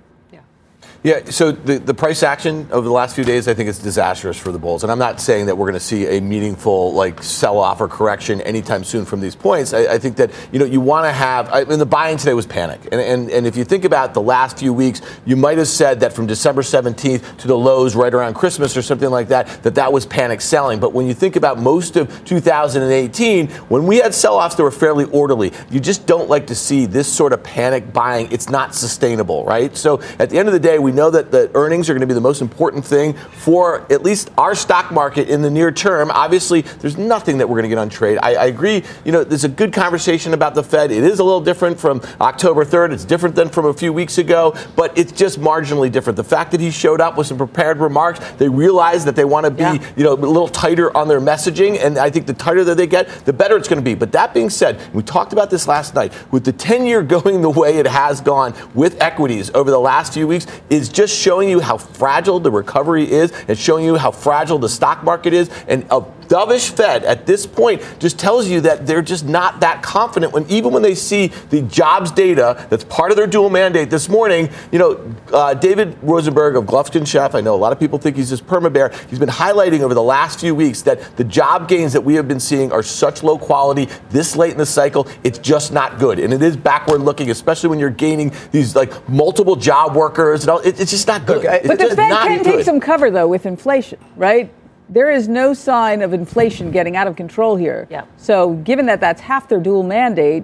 Yeah, 1.05 1.23
so 1.25 1.51
the, 1.51 1.77
the 1.77 1.93
price 1.93 2.23
action 2.23 2.67
over 2.71 2.87
the 2.87 2.91
last 2.91 3.13
few 3.13 3.23
days, 3.23 3.47
I 3.47 3.53
think 3.53 3.69
is 3.69 3.77
disastrous 3.77 4.39
for 4.39 4.51
the 4.51 4.57
bulls. 4.57 4.81
And 4.81 4.91
I'm 4.91 4.97
not 4.97 5.21
saying 5.21 5.45
that 5.45 5.55
we're 5.55 5.67
going 5.67 5.75
to 5.75 5.79
see 5.79 6.17
a 6.17 6.19
meaningful 6.19 6.93
like 6.93 7.21
sell 7.21 7.59
off 7.59 7.79
or 7.79 7.87
correction 7.87 8.41
anytime 8.41 8.83
soon 8.83 9.05
from 9.05 9.19
these 9.21 9.35
points. 9.35 9.71
I, 9.71 9.81
I 9.81 9.99
think 9.99 10.15
that 10.15 10.31
you 10.51 10.57
know 10.57 10.65
you 10.65 10.81
want 10.81 11.05
to 11.05 11.11
have. 11.11 11.47
I 11.53 11.63
mean, 11.65 11.77
the 11.77 11.85
buying 11.85 12.17
today 12.17 12.33
was 12.33 12.47
panic, 12.47 12.85
and, 12.91 12.99
and 12.99 13.29
and 13.29 13.45
if 13.45 13.55
you 13.55 13.63
think 13.63 13.85
about 13.85 14.15
the 14.15 14.21
last 14.21 14.57
few 14.57 14.73
weeks, 14.73 14.99
you 15.25 15.35
might 15.35 15.59
have 15.59 15.67
said 15.67 15.99
that 15.99 16.11
from 16.11 16.25
December 16.25 16.63
17th 16.63 17.37
to 17.37 17.47
the 17.47 17.55
lows 17.55 17.95
right 17.95 18.11
around 18.11 18.33
Christmas 18.33 18.75
or 18.75 18.81
something 18.81 19.11
like 19.11 19.27
that, 19.27 19.45
that 19.61 19.75
that 19.75 19.93
was 19.93 20.07
panic 20.07 20.41
selling. 20.41 20.79
But 20.79 20.93
when 20.93 21.05
you 21.05 21.13
think 21.13 21.35
about 21.35 21.59
most 21.59 21.97
of 21.97 22.25
2018, 22.25 23.49
when 23.69 23.85
we 23.85 23.97
had 23.97 24.15
sell 24.15 24.37
offs 24.37 24.55
that 24.55 24.63
were 24.63 24.71
fairly 24.71 25.05
orderly, 25.05 25.53
you 25.69 25.79
just 25.79 26.07
don't 26.07 26.31
like 26.31 26.47
to 26.47 26.55
see 26.55 26.87
this 26.87 27.07
sort 27.07 27.31
of 27.31 27.43
panic 27.43 27.93
buying. 27.93 28.31
It's 28.31 28.49
not 28.49 28.73
sustainable, 28.73 29.45
right? 29.45 29.77
So 29.77 30.01
at 30.17 30.31
the 30.31 30.39
end 30.39 30.47
of 30.47 30.53
the 30.53 30.59
day, 30.59 30.79
we 30.79 30.94
know 30.95 31.09
that 31.11 31.31
the 31.31 31.51
earnings 31.53 31.89
are 31.89 31.93
going 31.93 32.01
to 32.01 32.07
be 32.07 32.13
the 32.13 32.21
most 32.21 32.41
important 32.41 32.83
thing 32.85 33.13
for 33.13 33.85
at 33.91 34.03
least 34.03 34.31
our 34.37 34.55
stock 34.55 34.91
market 34.91 35.29
in 35.29 35.41
the 35.41 35.49
near 35.51 35.71
term. 35.71 36.09
Obviously, 36.11 36.61
there's 36.61 36.97
nothing 36.97 37.37
that 37.37 37.47
we're 37.47 37.55
going 37.57 37.63
to 37.63 37.69
get 37.69 37.77
on 37.77 37.89
trade. 37.89 38.17
I, 38.21 38.35
I 38.35 38.45
agree. 38.45 38.83
You 39.03 39.11
know, 39.11 39.23
there's 39.23 39.43
a 39.43 39.49
good 39.49 39.73
conversation 39.73 40.33
about 40.33 40.55
the 40.55 40.63
Fed. 40.63 40.91
It 40.91 41.03
is 41.03 41.19
a 41.19 41.23
little 41.23 41.41
different 41.41 41.79
from 41.79 42.01
October 42.19 42.65
3rd. 42.65 42.93
It's 42.93 43.05
different 43.05 43.35
than 43.35 43.49
from 43.49 43.65
a 43.65 43.73
few 43.73 43.93
weeks 43.93 44.17
ago, 44.17 44.55
but 44.75 44.97
it's 44.97 45.11
just 45.11 45.39
marginally 45.39 45.91
different. 45.91 46.17
The 46.17 46.23
fact 46.23 46.51
that 46.51 46.61
he 46.61 46.71
showed 46.71 47.01
up 47.01 47.17
with 47.17 47.27
some 47.27 47.37
prepared 47.37 47.77
remarks, 47.79 48.19
they 48.37 48.49
realize 48.49 49.05
that 49.05 49.15
they 49.15 49.25
want 49.25 49.45
to 49.45 49.51
be, 49.51 49.63
Yeah. 49.63 49.77
you 49.95 50.03
know, 50.03 50.13
a 50.13 50.15
little 50.15 50.47
tighter 50.47 50.95
on 50.95 51.07
their 51.07 51.19
messaging, 51.21 51.77
and 51.83 51.97
I 51.97 52.09
think 52.09 52.25
the 52.25 52.33
tighter 52.33 52.63
that 52.63 52.77
they 52.77 52.87
get, 52.87 53.09
the 53.25 53.33
better 53.33 53.57
it's 53.57 53.67
going 53.67 53.79
to 53.81 53.83
be. 53.85 53.95
But 53.95 54.11
that 54.13 54.33
being 54.33 54.49
said, 54.49 54.79
we 54.93 55.03
talked 55.03 55.33
about 55.33 55.49
this 55.49 55.67
last 55.67 55.93
night. 55.95 56.13
With 56.31 56.45
the 56.45 56.53
10-year 56.53 57.03
going 57.03 57.41
the 57.41 57.49
way 57.49 57.77
it 57.77 57.87
has 57.87 58.21
gone 58.21 58.53
with 58.73 59.01
equities 59.01 59.51
over 59.53 59.69
the 59.69 59.79
last 59.79 60.13
few 60.13 60.27
weeks, 60.27 60.47
is 60.69 60.84
is 60.85 60.89
just 60.93 61.15
showing 61.15 61.49
you 61.49 61.59
how 61.59 61.77
fragile 61.77 62.39
the 62.39 62.51
recovery 62.51 63.11
is 63.11 63.31
and 63.47 63.57
showing 63.57 63.85
you 63.85 63.95
how 63.95 64.11
fragile 64.11 64.59
the 64.59 64.69
stock 64.69 65.03
market 65.03 65.33
is. 65.33 65.49
And 65.67 65.83
a 65.89 66.01
dovish 66.27 66.71
Fed 66.71 67.03
at 67.03 67.25
this 67.25 67.45
point 67.45 67.83
just 67.99 68.17
tells 68.17 68.47
you 68.47 68.61
that 68.61 68.87
they're 68.87 69.01
just 69.01 69.25
not 69.25 69.59
that 69.59 69.83
confident 69.83 70.33
when 70.33 70.45
even 70.49 70.71
when 70.71 70.81
they 70.81 70.95
see 70.95 71.27
the 71.49 71.61
jobs 71.61 72.11
data 72.11 72.65
that's 72.69 72.83
part 72.85 73.11
of 73.11 73.17
their 73.17 73.27
dual 73.27 73.49
mandate 73.49 73.89
this 73.89 74.09
morning. 74.09 74.49
You 74.71 74.79
know, 74.79 75.15
uh, 75.31 75.53
David 75.53 75.97
Rosenberg 76.01 76.55
of 76.55 76.65
Gluskin 76.65 77.01
Sheff, 77.01 77.35
I 77.35 77.41
know 77.41 77.55
a 77.55 77.57
lot 77.57 77.71
of 77.71 77.79
people 77.79 77.99
think 77.99 78.15
he's 78.15 78.29
this 78.29 78.41
perma 78.41 78.71
bear. 78.71 78.91
He's 79.09 79.19
been 79.19 79.29
highlighting 79.29 79.81
over 79.81 79.93
the 79.93 80.03
last 80.03 80.39
few 80.39 80.55
weeks 80.55 80.81
that 80.83 81.17
the 81.17 81.23
job 81.23 81.67
gains 81.67 81.93
that 81.93 82.01
we 82.01 82.15
have 82.15 82.27
been 82.27 82.39
seeing 82.39 82.71
are 82.71 82.83
such 82.83 83.23
low 83.23 83.37
quality 83.37 83.87
this 84.09 84.35
late 84.35 84.51
in 84.51 84.57
the 84.57 84.65
cycle. 84.65 85.07
It's 85.23 85.39
just 85.39 85.71
not 85.71 85.99
good, 85.99 86.19
and 86.19 86.33
it 86.33 86.41
is 86.41 86.57
backward 86.57 87.01
looking, 87.01 87.29
especially 87.29 87.69
when 87.69 87.79
you're 87.79 87.89
gaining 87.89 88.33
these 88.51 88.75
like 88.75 89.07
multiple 89.07 89.55
job 89.55 89.95
workers 89.95 90.41
and 90.41 90.49
all. 90.49 90.59
It, 90.65 90.79
it's 90.79 90.91
just 90.91 91.07
not 91.07 91.25
good. 91.25 91.43
Look, 91.43 91.63
but 91.67 91.79
the 91.79 91.95
Fed 91.95 92.11
can 92.11 92.43
good. 92.43 92.43
take 92.43 92.65
some 92.65 92.79
cover 92.79 93.11
though 93.11 93.27
with 93.27 93.45
inflation, 93.45 93.99
right? 94.15 94.51
there 94.89 95.11
is 95.11 95.27
no 95.27 95.53
sign 95.53 96.01
of 96.01 96.13
inflation 96.13 96.71
getting 96.71 96.95
out 96.95 97.07
of 97.07 97.15
control 97.15 97.55
here. 97.55 97.87
Yeah. 97.89 98.05
So, 98.17 98.53
given 98.53 98.85
that 98.85 98.99
that's 98.99 99.21
half 99.21 99.49
their 99.49 99.59
dual 99.59 99.83
mandate, 99.83 100.43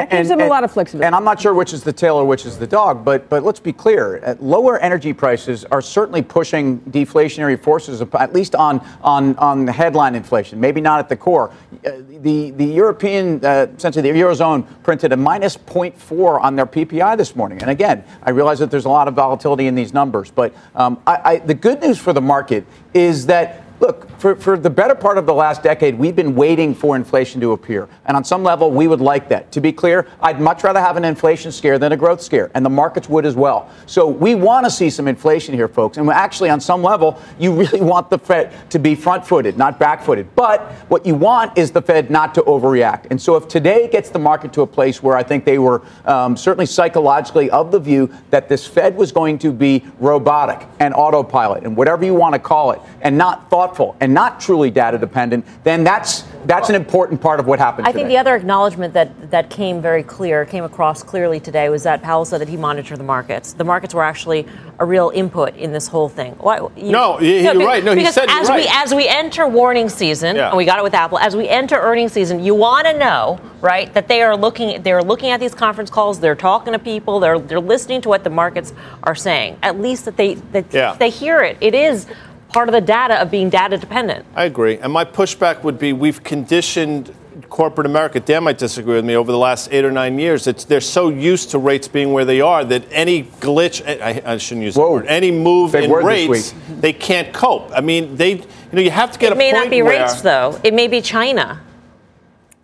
that 0.00 0.10
gives 0.10 0.28
them 0.28 0.40
a 0.40 0.46
lot 0.46 0.64
of 0.64 0.72
flexibility. 0.72 1.06
And 1.06 1.14
I'm 1.14 1.24
not 1.24 1.40
sure 1.40 1.54
which 1.54 1.72
is 1.72 1.82
the 1.82 1.92
tail 1.92 2.16
or 2.16 2.24
which 2.24 2.46
is 2.46 2.58
the 2.58 2.66
dog, 2.66 3.04
but 3.04 3.28
but 3.28 3.42
let's 3.42 3.60
be 3.60 3.72
clear: 3.72 4.22
uh, 4.24 4.34
lower 4.40 4.78
energy 4.78 5.12
prices 5.12 5.64
are 5.66 5.82
certainly 5.82 6.22
pushing 6.22 6.80
deflationary 6.80 7.60
forces, 7.60 8.00
at 8.00 8.32
least 8.32 8.54
on 8.54 8.80
on 9.02 9.36
on 9.36 9.64
the 9.64 9.72
headline 9.72 10.14
inflation. 10.14 10.60
Maybe 10.60 10.80
not 10.80 10.98
at 10.98 11.08
the 11.08 11.16
core. 11.16 11.50
Uh, 11.84 11.92
the 12.20 12.50
the 12.52 12.64
European, 12.64 13.44
uh, 13.44 13.66
essentially 13.76 14.10
the 14.10 14.18
eurozone, 14.18 14.66
printed 14.82 15.12
a 15.12 15.16
minus 15.16 15.56
0.4 15.56 16.40
on 16.40 16.56
their 16.56 16.66
PPI 16.66 17.16
this 17.16 17.36
morning. 17.36 17.60
And 17.60 17.70
again, 17.70 18.04
I 18.22 18.30
realize 18.30 18.58
that 18.58 18.70
there's 18.70 18.84
a 18.84 18.90
lot 18.90 19.08
of 19.08 19.14
volatility 19.14 19.66
in 19.66 19.74
these 19.74 19.92
numbers, 19.92 20.30
but 20.30 20.54
um, 20.74 21.00
I, 21.06 21.20
I, 21.24 21.36
the 21.38 21.54
good 21.54 21.80
news 21.80 21.98
for 21.98 22.12
the 22.12 22.20
market 22.20 22.66
is 22.94 23.26
that 23.26 23.65
look, 23.80 24.10
for, 24.18 24.34
for 24.36 24.56
the 24.56 24.70
better 24.70 24.94
part 24.94 25.18
of 25.18 25.26
the 25.26 25.34
last 25.34 25.62
decade, 25.62 25.98
we've 25.98 26.16
been 26.16 26.34
waiting 26.34 26.74
for 26.74 26.96
inflation 26.96 27.40
to 27.40 27.52
appear. 27.52 27.88
And 28.06 28.16
on 28.16 28.24
some 28.24 28.42
level, 28.42 28.70
we 28.70 28.88
would 28.88 29.00
like 29.00 29.28
that. 29.28 29.52
To 29.52 29.60
be 29.60 29.72
clear, 29.72 30.06
I'd 30.20 30.40
much 30.40 30.64
rather 30.64 30.80
have 30.80 30.96
an 30.96 31.04
inflation 31.04 31.52
scare 31.52 31.78
than 31.78 31.92
a 31.92 31.96
growth 31.96 32.20
scare, 32.20 32.50
and 32.54 32.64
the 32.64 32.70
markets 32.70 33.08
would 33.08 33.26
as 33.26 33.36
well. 33.36 33.70
So 33.86 34.08
we 34.08 34.34
want 34.34 34.64
to 34.64 34.70
see 34.70 34.90
some 34.90 35.06
inflation 35.08 35.54
here, 35.54 35.68
folks. 35.68 35.98
And 35.98 36.08
actually, 36.10 36.50
on 36.50 36.60
some 36.60 36.82
level, 36.82 37.20
you 37.38 37.52
really 37.52 37.80
want 37.86 38.10
the 38.10 38.18
Fed 38.18 38.52
to 38.70 38.78
be 38.78 38.94
front 38.94 39.26
footed, 39.26 39.56
not 39.56 39.78
back 39.78 40.02
footed. 40.02 40.34
But 40.34 40.62
what 40.88 41.04
you 41.04 41.14
want 41.14 41.56
is 41.58 41.70
the 41.70 41.82
Fed 41.82 42.10
not 42.10 42.34
to 42.34 42.42
overreact. 42.42 43.06
And 43.10 43.20
so 43.20 43.36
if 43.36 43.48
today 43.48 43.88
gets 43.88 44.10
the 44.10 44.18
market 44.18 44.52
to 44.54 44.62
a 44.62 44.66
place 44.66 45.02
where 45.02 45.16
I 45.16 45.22
think 45.22 45.44
they 45.44 45.58
were 45.58 45.82
um, 46.04 46.36
certainly 46.36 46.66
psychologically 46.66 47.50
of 47.50 47.70
the 47.70 47.80
view 47.80 48.12
that 48.30 48.48
this 48.48 48.66
Fed 48.66 48.96
was 48.96 49.12
going 49.12 49.38
to 49.38 49.52
be 49.52 49.84
robotic 49.98 50.66
and 50.80 50.94
autopilot 50.94 51.64
and 51.64 51.76
whatever 51.76 52.04
you 52.04 52.14
want 52.14 52.34
to 52.34 52.38
call 52.38 52.72
it, 52.72 52.80
and 53.02 53.16
not 53.16 53.50
thoughtful 53.66 53.96
and 54.00 54.12
not 54.12 54.40
truly 54.40 54.70
data 54.70 54.98
dependent, 54.98 55.44
then 55.64 55.84
that's 55.84 56.24
that's 56.44 56.68
an 56.68 56.76
important 56.76 57.20
part 57.20 57.40
of 57.40 57.46
what 57.46 57.58
happened. 57.58 57.88
I 57.88 57.90
today. 57.90 58.04
think 58.04 58.08
the 58.08 58.18
other 58.18 58.36
acknowledgement 58.36 58.94
that 58.94 59.30
that 59.30 59.50
came 59.50 59.82
very 59.82 60.02
clear, 60.02 60.44
came 60.44 60.64
across 60.64 61.02
clearly 61.02 61.40
today, 61.40 61.68
was 61.68 61.82
that 61.82 62.02
Powell 62.02 62.24
said 62.24 62.40
that 62.40 62.48
he 62.48 62.56
monitored 62.56 62.98
the 62.98 63.04
markets. 63.04 63.52
The 63.52 63.64
markets 63.64 63.94
were 63.94 64.04
actually 64.04 64.46
a 64.78 64.84
real 64.84 65.10
input 65.14 65.56
in 65.56 65.72
this 65.72 65.88
whole 65.88 66.08
thing. 66.08 66.32
Why, 66.34 66.58
you, 66.76 66.92
no, 66.92 67.16
he, 67.16 67.42
no, 67.42 67.52
you're 67.52 67.66
right. 67.66 67.82
No, 67.82 67.94
he 67.94 68.06
said 68.06 68.28
as 68.28 68.48
right. 68.48 68.64
we 68.64 68.70
as 68.70 68.94
we 68.94 69.08
enter 69.08 69.48
warning 69.48 69.88
season, 69.88 70.36
yeah. 70.36 70.48
and 70.48 70.56
we 70.56 70.64
got 70.64 70.78
it 70.78 70.84
with 70.84 70.94
Apple. 70.94 71.18
As 71.18 71.34
we 71.34 71.48
enter 71.48 71.76
earnings 71.76 72.12
season, 72.12 72.44
you 72.44 72.54
want 72.54 72.86
to 72.86 72.96
know, 72.96 73.40
right, 73.60 73.92
that 73.94 74.06
they 74.08 74.22
are 74.22 74.36
looking 74.36 74.82
they're 74.82 75.02
looking 75.02 75.30
at 75.30 75.40
these 75.40 75.54
conference 75.54 75.90
calls, 75.90 76.20
they're 76.20 76.36
talking 76.36 76.72
to 76.72 76.78
people, 76.78 77.20
they're 77.20 77.38
they're 77.38 77.60
listening 77.60 78.00
to 78.02 78.08
what 78.08 78.22
the 78.22 78.30
markets 78.30 78.72
are 79.02 79.14
saying. 79.14 79.58
At 79.62 79.80
least 79.80 80.04
that 80.04 80.16
they 80.16 80.34
that 80.52 80.72
yeah. 80.72 80.94
they 80.94 81.10
hear 81.10 81.42
it. 81.42 81.56
It 81.60 81.74
is 81.74 82.06
part 82.48 82.68
of 82.68 82.72
the 82.72 82.80
data 82.80 83.20
of 83.20 83.30
being 83.30 83.50
data 83.50 83.76
dependent. 83.76 84.24
I 84.34 84.44
agree. 84.44 84.78
And 84.78 84.92
my 84.92 85.04
pushback 85.04 85.62
would 85.62 85.78
be 85.78 85.92
we've 85.92 86.22
conditioned 86.22 87.14
corporate 87.48 87.86
America, 87.86 88.20
Dan 88.20 88.44
might 88.44 88.58
disagree 88.58 88.94
with 88.94 89.04
me, 89.04 89.16
over 89.16 89.30
the 89.30 89.38
last 89.38 89.68
eight 89.72 89.84
or 89.84 89.90
nine 89.90 90.18
years, 90.18 90.46
it's, 90.46 90.64
they're 90.64 90.80
so 90.80 91.08
used 91.08 91.50
to 91.50 91.58
rates 91.58 91.88
being 91.88 92.12
where 92.12 92.24
they 92.24 92.40
are 92.40 92.64
that 92.64 92.84
any 92.90 93.24
glitch, 93.24 93.86
I, 93.86 94.22
I 94.24 94.36
shouldn't 94.38 94.64
use 94.64 94.76
Whoa, 94.76 94.92
word, 94.92 95.06
any 95.06 95.30
move 95.30 95.74
in 95.74 95.90
rates, 95.90 96.54
they 96.80 96.92
can't 96.92 97.32
cope. 97.32 97.70
I 97.74 97.80
mean, 97.80 98.16
they, 98.16 98.32
you 98.32 98.44
know, 98.72 98.80
you 98.80 98.90
have 98.90 99.12
to 99.12 99.18
get 99.18 99.26
it 99.26 99.32
a 99.32 99.34
point 99.36 99.48
It 99.48 99.52
may 99.52 99.58
not 99.58 99.70
be 99.70 99.82
where, 99.82 100.02
rates, 100.02 100.22
though. 100.22 100.58
It 100.64 100.74
may 100.74 100.88
be 100.88 101.00
China. 101.00 101.62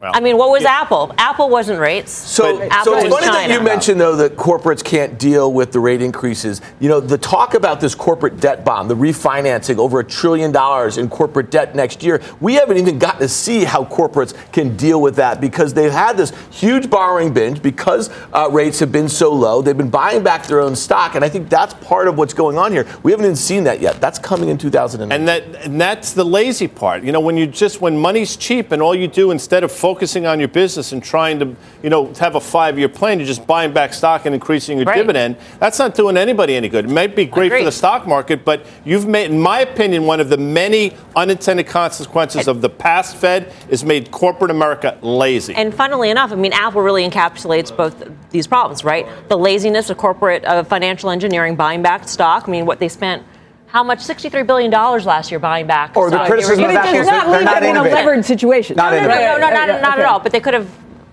Well, 0.03 0.11
I 0.13 0.19
mean, 0.19 0.37
what 0.37 0.51
was 0.51 0.65
yeah. 0.65 0.81
Apple? 0.81 1.15
Apple 1.17 1.49
wasn't 1.49 1.79
rates. 1.79 2.11
So, 2.11 2.43
so 2.43 2.63
it's 2.65 2.75
funny 2.75 3.09
China. 3.09 3.31
that 3.31 3.51
you 3.53 3.61
mentioned 3.61 4.01
though 4.01 4.17
that 4.17 4.35
corporates 4.35 4.83
can't 4.83 5.17
deal 5.17 5.53
with 5.53 5.71
the 5.71 5.79
rate 5.79 6.03
increases. 6.03 6.61
You 6.81 6.89
know, 6.89 6.99
the 6.99 7.17
talk 7.17 7.55
about 7.55 7.81
this 7.81 7.95
corporate 7.95 8.41
debt 8.41 8.65
bomb, 8.65 8.89
the 8.89 8.97
refinancing 8.97 9.79
over 9.79 10.01
a 10.01 10.05
trillion 10.05 10.51
dollars 10.51 10.99
in 10.99 11.09
corporate 11.09 11.53
debt 11.53 11.77
next 11.77 12.03
year. 12.03 12.21
We 12.41 12.55
haven't 12.55 12.79
even 12.79 12.99
gotten 12.99 13.21
to 13.21 13.29
see 13.29 13.63
how 13.63 13.85
corporates 13.85 14.35
can 14.51 14.77
deal 14.77 15.01
with 15.01 15.15
that 15.17 15.41
because 15.41 15.73
they've 15.73 15.93
had 15.93 16.17
this 16.17 16.33
huge 16.51 16.91
borrowing 16.91 17.33
binge 17.33 17.63
because 17.63 18.11
uh, 18.33 18.49
rates 18.51 18.81
have 18.81 18.91
been 18.91 19.09
so 19.09 19.33
low. 19.33 19.63
They've 19.63 19.79
been 19.79 19.89
buying 19.89 20.25
back 20.25 20.49
their 20.49 20.61
own 20.61 20.75
stock, 20.75 21.15
and 21.15 21.25
I 21.25 21.29
think 21.29 21.49
that's 21.49 21.75
part 21.75 22.09
of 22.09 22.19
what's 22.19 22.35
going 22.35 22.59
on 22.59 22.73
here. 22.73 22.89
We 23.05 23.13
haven't 23.13 23.27
even 23.27 23.37
seen 23.37 23.63
that 23.65 23.81
yet. 23.81 24.01
That's 24.01 24.19
coming 24.19 24.49
in 24.49 24.59
2009. 24.59 25.17
And 25.17 25.29
that 25.29 25.65
and 25.65 25.81
that's 25.81 26.13
the 26.13 26.25
lazy 26.25 26.67
part. 26.67 27.05
You 27.05 27.13
know, 27.13 27.21
when 27.21 27.37
you 27.37 27.47
just 27.47 27.81
when 27.81 27.97
money's 27.97 28.35
cheap 28.35 28.73
and 28.73 28.83
all 28.83 28.97
you 28.97 29.07
do 29.07 29.31
instead 29.31 29.63
of 29.63 29.71
focusing 29.71 29.92
on 30.27 30.39
your 30.39 30.49
business 30.49 30.93
and 30.93 31.03
trying 31.03 31.39
to, 31.39 31.57
you 31.83 31.91
know, 31.91 32.13
have 32.15 32.35
a 32.35 32.41
five-year 32.41 32.89
plan, 32.89 33.19
you're 33.19 33.27
just 33.27 33.47
buying 33.47 33.73
back 33.73 33.93
stock 33.93 34.27
and 34.27 34.35
increasing 34.35 34.79
your 34.79 34.87
right. 34.87 34.97
dividend. 34.97 35.37
That's 35.59 35.79
not 35.79 35.95
doing 35.95 36.17
anybody 36.17 36.55
any 36.55 36.69
good. 36.69 36.87
It 36.87 36.91
might 36.91 37.15
be 37.15 37.25
great 37.25 37.53
for 37.53 37.65
the 37.65 37.73
stock 37.73 38.07
market, 38.07 38.45
but 38.45 38.67
you've 38.85 39.07
made, 39.07 39.31
in 39.31 39.39
my 39.39 39.61
opinion, 39.61 40.07
one 40.07 40.21
of 40.21 40.29
the 40.29 40.39
many 40.39 40.97
unintended 41.17 41.67
consequences 41.67 42.49
of 42.49 42.61
the 42.61 42.71
past 42.71 43.17
Fed 43.17 43.53
is 43.69 43.85
made 43.85 44.11
corporate 44.11 44.51
America 44.51 44.99
lazy. 45.03 45.55
And 45.55 45.75
funnily 45.75 46.11
enough, 46.11 46.33
I 46.33 46.37
mean, 46.37 46.53
Apple 46.53 46.83
really 46.83 47.09
encapsulates 47.09 47.75
both 47.75 48.05
these 48.31 48.47
problems, 48.47 48.85
right? 48.85 49.07
The 49.29 49.37
laziness 49.37 49.91
of 49.91 49.99
corporate 49.99 50.45
uh, 50.45 50.65
financial 50.65 51.11
engineering 51.11 51.57
buying 51.57 51.83
back 51.83 52.09
stock. 52.09 52.49
I 52.49 52.51
mean, 52.51 52.67
what 52.67 52.79
they 52.79 52.89
spent 52.89 53.25
how 53.73 53.83
much? 53.83 54.01
$63 54.01 54.47
billion 54.47 54.71
last 54.71 55.31
year 55.31 55.41
buying 55.41 55.67
back. 55.67 55.97
Or 55.97 56.11
the 56.11 56.19
criticism 56.27 56.65
of 56.65 56.73
that 56.73 56.95
is 56.95 57.07
not 57.07 57.27
they're 57.27 57.43
not 57.43 57.63
in 57.63 57.77
a 57.77 57.83
levered 57.83 58.23
situation. 58.23 58.77
Not 58.77 58.93
no, 58.93 59.01
no, 59.01 59.09
no, 59.09 59.15
no, 59.15 59.39
no, 59.39 59.51
not, 59.51 59.81
not 59.81 59.99
at 59.99 60.05
all. 60.05 60.21
But 60.21 60.33
they 60.33 60.41
could 60.41 60.53
have 60.53 60.69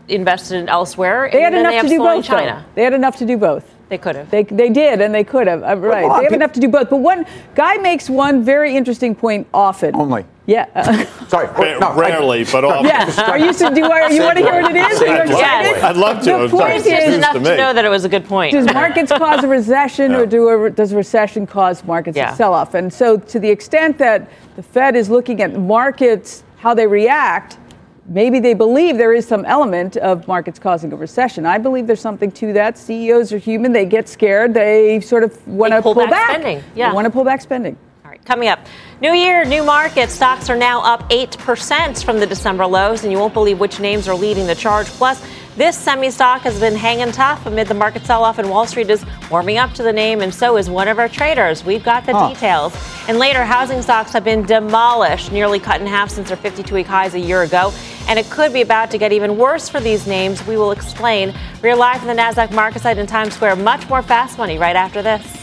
invested 0.09 0.67
elsewhere. 0.67 1.29
They 1.31 1.41
had 1.41 1.53
enough 1.53 1.71
they 1.71 1.81
to 1.83 1.87
do 1.87 1.97
both. 1.99 2.25
China. 2.25 2.65
Though. 2.67 2.73
They 2.75 2.83
had 2.83 2.93
enough 2.93 3.15
to 3.17 3.25
do 3.25 3.37
both. 3.37 3.63
They 3.89 3.98
could 3.98 4.15
have. 4.15 4.29
They, 4.29 4.43
they 4.43 4.69
did, 4.69 5.01
and 5.01 5.13
they 5.13 5.24
could 5.24 5.48
have. 5.48 5.63
Uh, 5.63 5.75
right. 5.77 6.05
On, 6.05 6.19
they 6.19 6.25
have 6.25 6.34
enough 6.34 6.51
to 6.53 6.60
do 6.60 6.67
both. 6.67 6.91
But 6.91 6.98
one 6.98 7.25
guy 7.55 7.77
makes 7.77 8.08
one 8.08 8.43
very 8.43 8.75
interesting 8.75 9.15
point 9.15 9.48
often. 9.51 9.96
Only. 9.96 10.25
Yeah. 10.46 10.67
Uh, 10.75 11.05
Sorry. 11.27 11.79
no, 11.79 11.96
rarely, 11.96 12.41
I, 12.41 12.51
but 12.51 12.63
often. 12.63 12.86
Yeah. 12.86 13.29
Are 13.29 13.38
you, 13.39 13.51
do 13.51 13.65
I, 13.65 14.10
you 14.10 14.22
want 14.22 14.38
to 14.38 14.43
hear 14.43 14.62
what 14.62 14.75
it 14.75 14.91
is? 14.91 15.01
Yes. 15.01 15.84
I'd 15.84 15.98
love 15.98 16.22
to. 16.24 16.48
The 16.48 16.50
point 16.50 16.86
is 16.86 17.15
enough 17.15 17.34
to, 17.34 17.39
to, 17.39 17.58
know 17.58 17.74
that 17.74 17.84
it 17.84 17.89
was 17.89 18.05
a 18.05 18.10
good 18.10 18.25
point. 18.25 18.51
Does 18.51 18.65
markets 18.67 19.12
cause 19.12 19.43
a 19.43 19.48
recession, 19.60 20.12
yeah. 20.12 20.19
or 20.19 20.25
do 20.27 20.65
a, 20.65 20.69
does 20.69 20.91
a 20.91 20.96
recession 20.96 21.48
cause 21.48 21.84
markets 21.84 22.15
yeah. 22.15 22.29
to 22.29 22.36
sell 22.36 22.53
off? 22.53 22.75
And 22.75 22.93
so, 22.93 23.17
to 23.17 23.39
the 23.39 23.50
extent 23.50 23.98
that 23.98 24.29
the 24.55 24.62
Fed 24.62 24.96
is 24.96 25.10
looking 25.10 25.41
at 25.41 25.55
markets, 25.55 26.43
how 26.58 26.75
they 26.75 26.86
react, 26.86 27.58
maybe 28.09 28.39
they 28.39 28.53
believe 28.53 28.97
there 28.97 29.13
is 29.13 29.27
some 29.27 29.45
element 29.45 29.95
of 29.97 30.27
markets 30.27 30.59
causing 30.59 30.91
a 30.91 30.95
recession. 30.95 31.45
I 31.45 31.57
believe 31.57 31.87
there's 31.87 32.01
something 32.01 32.31
to 32.33 32.53
that. 32.53 32.77
CEOs 32.77 33.31
are 33.31 33.37
human. 33.37 33.71
They 33.71 33.85
get 33.85 34.09
scared. 34.09 34.53
They 34.53 34.99
sort 34.99 35.23
of 35.23 35.47
want 35.47 35.73
to 35.73 35.81
pull, 35.81 35.93
pull, 35.93 36.07
back, 36.07 36.31
spending. 36.31 36.63
Yeah. 36.75 36.89
They 36.89 36.95
want 36.95 37.05
to 37.05 37.11
pull 37.11 37.23
back 37.23 37.41
spending. 37.41 37.77
All 38.03 38.11
right, 38.11 38.23
coming 38.25 38.49
up. 38.49 38.59
New 39.01 39.13
year, 39.13 39.45
new 39.45 39.63
market. 39.63 40.09
Stocks 40.09 40.49
are 40.49 40.57
now 40.57 40.81
up 40.81 41.09
8% 41.09 42.03
from 42.03 42.19
the 42.19 42.25
December 42.25 42.65
lows, 42.65 43.03
and 43.03 43.11
you 43.11 43.19
won't 43.19 43.33
believe 43.33 43.59
which 43.59 43.79
names 43.79 44.07
are 44.07 44.15
leading 44.15 44.47
the 44.47 44.55
charge. 44.55 44.87
Plus, 44.87 45.23
this 45.59 45.77
semi 45.77 46.09
stock 46.09 46.43
has 46.43 46.57
been 46.57 46.73
hanging 46.73 47.11
tough 47.11 47.45
amid 47.45 47.67
the 47.67 47.73
market 47.73 48.05
sell 48.05 48.23
off, 48.23 48.39
and 48.39 48.49
Wall 48.49 48.65
Street 48.65 48.89
is 48.89 49.05
warming 49.29 49.57
up 49.57 49.73
to 49.73 49.83
the 49.83 49.91
name, 49.91 50.21
and 50.21 50.33
so 50.33 50.55
is 50.55 50.69
one 50.69 50.87
of 50.87 50.97
our 50.99 51.09
traders. 51.09 51.65
We've 51.65 51.83
got 51.83 52.05
the 52.05 52.13
huh. 52.13 52.29
details. 52.29 52.73
And 53.09 53.19
later, 53.19 53.43
housing 53.43 53.81
stocks 53.81 54.13
have 54.13 54.23
been 54.23 54.43
demolished, 54.43 55.33
nearly 55.33 55.59
cut 55.59 55.81
in 55.81 55.87
half 55.87 56.11
since 56.11 56.29
their 56.29 56.37
52 56.37 56.73
week 56.73 56.87
highs 56.87 57.13
a 57.13 57.19
year 57.19 57.41
ago. 57.41 57.73
And 58.07 58.17
it 58.17 58.29
could 58.29 58.53
be 58.53 58.61
about 58.61 58.89
to 58.91 58.97
get 58.97 59.11
even 59.11 59.37
worse 59.37 59.67
for 59.67 59.81
these 59.81 60.07
names. 60.07 60.47
We 60.47 60.55
will 60.55 60.71
explain. 60.71 61.33
We're 61.61 61.75
live 61.75 61.97
from 61.97 62.07
the 62.07 62.13
NASDAQ 62.13 62.53
market 62.53 62.81
site 62.81 62.97
in 62.97 63.05
Times 63.05 63.33
Square. 63.33 63.57
Much 63.57 63.89
more 63.89 64.01
fast 64.01 64.37
money 64.37 64.57
right 64.57 64.77
after 64.77 65.01
this. 65.01 65.35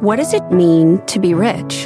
What 0.00 0.14
does 0.14 0.32
it 0.32 0.48
mean 0.52 1.04
to 1.06 1.18
be 1.18 1.34
rich? 1.34 1.85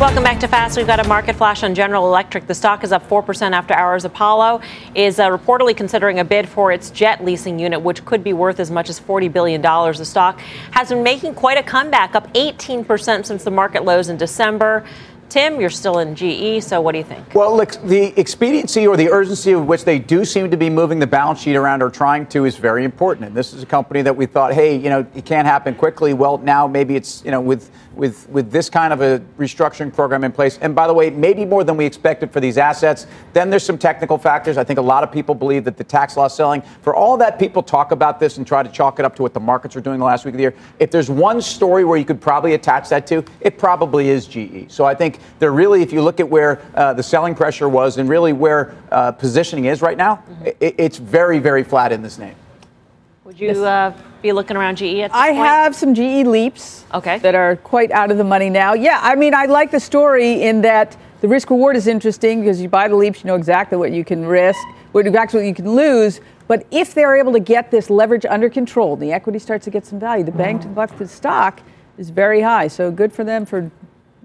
Welcome 0.00 0.22
back 0.22 0.40
to 0.40 0.48
Fast. 0.48 0.78
We've 0.78 0.86
got 0.86 1.04
a 1.04 1.06
market 1.06 1.36
flash 1.36 1.62
on 1.62 1.74
General 1.74 2.06
Electric. 2.06 2.46
The 2.46 2.54
stock 2.54 2.84
is 2.84 2.90
up 2.90 3.06
4% 3.06 3.52
after 3.52 3.74
hours. 3.74 4.06
Apollo 4.06 4.62
is 4.94 5.20
uh, 5.20 5.28
reportedly 5.28 5.76
considering 5.76 6.20
a 6.20 6.24
bid 6.24 6.48
for 6.48 6.72
its 6.72 6.90
jet 6.90 7.22
leasing 7.22 7.58
unit, 7.58 7.82
which 7.82 8.02
could 8.06 8.24
be 8.24 8.32
worth 8.32 8.60
as 8.60 8.70
much 8.70 8.88
as 8.88 8.98
$40 8.98 9.30
billion. 9.30 9.60
The 9.60 10.04
stock 10.06 10.40
has 10.70 10.88
been 10.88 11.02
making 11.02 11.34
quite 11.34 11.58
a 11.58 11.62
comeback, 11.62 12.14
up 12.14 12.32
18% 12.32 13.26
since 13.26 13.44
the 13.44 13.50
market 13.50 13.84
lows 13.84 14.08
in 14.08 14.16
December. 14.16 14.86
Tim, 15.30 15.60
you're 15.60 15.70
still 15.70 16.00
in 16.00 16.16
GE, 16.16 16.64
so 16.64 16.80
what 16.80 16.90
do 16.90 16.98
you 16.98 17.04
think? 17.04 17.34
Well, 17.34 17.56
look, 17.56 17.80
the 17.84 18.18
expediency 18.18 18.88
or 18.88 18.96
the 18.96 19.10
urgency 19.10 19.52
of 19.52 19.66
which 19.66 19.84
they 19.84 20.00
do 20.00 20.24
seem 20.24 20.50
to 20.50 20.56
be 20.56 20.68
moving 20.68 20.98
the 20.98 21.06
balance 21.06 21.40
sheet 21.40 21.54
around 21.54 21.84
or 21.84 21.90
trying 21.90 22.26
to 22.28 22.46
is 22.46 22.56
very 22.56 22.84
important. 22.84 23.28
And 23.28 23.36
this 23.36 23.52
is 23.52 23.62
a 23.62 23.66
company 23.66 24.02
that 24.02 24.16
we 24.16 24.26
thought, 24.26 24.54
hey, 24.54 24.74
you 24.74 24.88
know, 24.88 25.06
it 25.14 25.24
can't 25.24 25.46
happen 25.46 25.76
quickly. 25.76 26.14
Well, 26.14 26.38
now 26.38 26.66
maybe 26.66 26.96
it's, 26.96 27.24
you 27.24 27.30
know, 27.30 27.40
with 27.40 27.70
with 27.94 28.28
with 28.28 28.50
this 28.50 28.70
kind 28.70 28.92
of 28.92 29.00
a 29.00 29.20
restructuring 29.38 29.92
program 29.92 30.24
in 30.24 30.32
place. 30.32 30.58
And 30.58 30.74
by 30.74 30.86
the 30.86 30.94
way, 30.94 31.10
maybe 31.10 31.44
more 31.44 31.64
than 31.64 31.76
we 31.76 31.84
expected 31.84 32.32
for 32.32 32.40
these 32.40 32.58
assets. 32.58 33.06
Then 33.32 33.50
there's 33.50 33.64
some 33.64 33.78
technical 33.78 34.18
factors. 34.18 34.56
I 34.56 34.64
think 34.64 34.78
a 34.78 34.82
lot 34.82 35.02
of 35.02 35.12
people 35.12 35.34
believe 35.34 35.64
that 35.64 35.76
the 35.76 35.84
tax 35.84 36.16
law 36.16 36.28
selling, 36.28 36.62
for 36.82 36.94
all 36.94 37.16
that 37.18 37.38
people 37.38 37.62
talk 37.62 37.92
about 37.92 38.20
this 38.20 38.36
and 38.36 38.46
try 38.46 38.62
to 38.62 38.68
chalk 38.68 38.98
it 38.98 39.04
up 39.04 39.16
to 39.16 39.22
what 39.22 39.34
the 39.34 39.40
markets 39.40 39.76
are 39.76 39.80
doing 39.80 39.98
the 39.98 40.04
last 40.04 40.24
week 40.24 40.34
of 40.34 40.38
the 40.38 40.42
year, 40.42 40.54
if 40.78 40.90
there's 40.90 41.10
one 41.10 41.42
story 41.42 41.84
where 41.84 41.98
you 41.98 42.04
could 42.04 42.20
probably 42.20 42.54
attach 42.54 42.88
that 42.88 43.06
to, 43.08 43.24
it 43.40 43.58
probably 43.58 44.08
is 44.08 44.26
GE. 44.26 44.70
So 44.70 44.84
I 44.84 44.94
think 44.94 45.18
they're 45.38 45.52
really, 45.52 45.82
if 45.82 45.92
you 45.92 46.02
look 46.02 46.20
at 46.20 46.28
where 46.28 46.60
uh, 46.74 46.92
the 46.92 47.02
selling 47.02 47.34
pressure 47.34 47.68
was 47.68 47.98
and 47.98 48.08
really 48.08 48.32
where 48.32 48.74
uh, 48.90 49.12
positioning 49.12 49.66
is 49.66 49.82
right 49.82 49.96
now, 49.96 50.16
mm-hmm. 50.16 50.46
it, 50.60 50.74
it's 50.78 50.98
very, 50.98 51.38
very 51.38 51.64
flat 51.64 51.92
in 51.92 52.02
this 52.02 52.18
name. 52.18 52.34
Would 53.30 53.38
you 53.38 53.64
uh, 53.64 53.94
be 54.22 54.32
looking 54.32 54.56
around 54.56 54.78
GE 54.78 54.82
at 54.82 55.14
I 55.14 55.28
point? 55.28 55.38
have 55.38 55.76
some 55.76 55.94
GE 55.94 56.26
leaps. 56.26 56.84
Okay. 56.92 57.20
That 57.20 57.36
are 57.36 57.54
quite 57.54 57.92
out 57.92 58.10
of 58.10 58.18
the 58.18 58.24
money 58.24 58.50
now. 58.50 58.72
Yeah, 58.72 58.98
I 59.00 59.14
mean, 59.14 59.34
I 59.34 59.44
like 59.44 59.70
the 59.70 59.78
story 59.78 60.42
in 60.42 60.62
that 60.62 60.96
the 61.20 61.28
risk 61.28 61.48
reward 61.48 61.76
is 61.76 61.86
interesting 61.86 62.40
because 62.40 62.60
you 62.60 62.68
buy 62.68 62.88
the 62.88 62.96
leaps, 62.96 63.22
you 63.22 63.28
know 63.28 63.36
exactly 63.36 63.78
what 63.78 63.92
you 63.92 64.04
can 64.04 64.26
risk, 64.26 64.58
what 64.90 65.06
exactly 65.06 65.38
what 65.38 65.46
you 65.46 65.54
can 65.54 65.76
lose. 65.76 66.20
But 66.48 66.66
if 66.72 66.92
they're 66.92 67.14
able 67.14 67.32
to 67.32 67.38
get 67.38 67.70
this 67.70 67.88
leverage 67.88 68.26
under 68.28 68.50
control, 68.50 68.96
the 68.96 69.12
equity 69.12 69.38
starts 69.38 69.64
to 69.66 69.70
get 69.70 69.86
some 69.86 70.00
value. 70.00 70.24
The 70.24 70.32
bang 70.32 70.58
to 70.58 70.66
the 70.66 70.74
buck 70.74 70.90
to 70.90 70.98
the 70.98 71.06
stock 71.06 71.60
is 71.98 72.10
very 72.10 72.40
high. 72.40 72.66
So 72.66 72.90
good 72.90 73.12
for 73.12 73.22
them 73.22 73.46
for, 73.46 73.70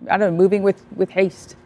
I 0.09 0.17
don't 0.17 0.31
know, 0.31 0.35
moving 0.35 0.63
with, 0.63 0.83
with 0.95 1.11
haste. 1.11 1.57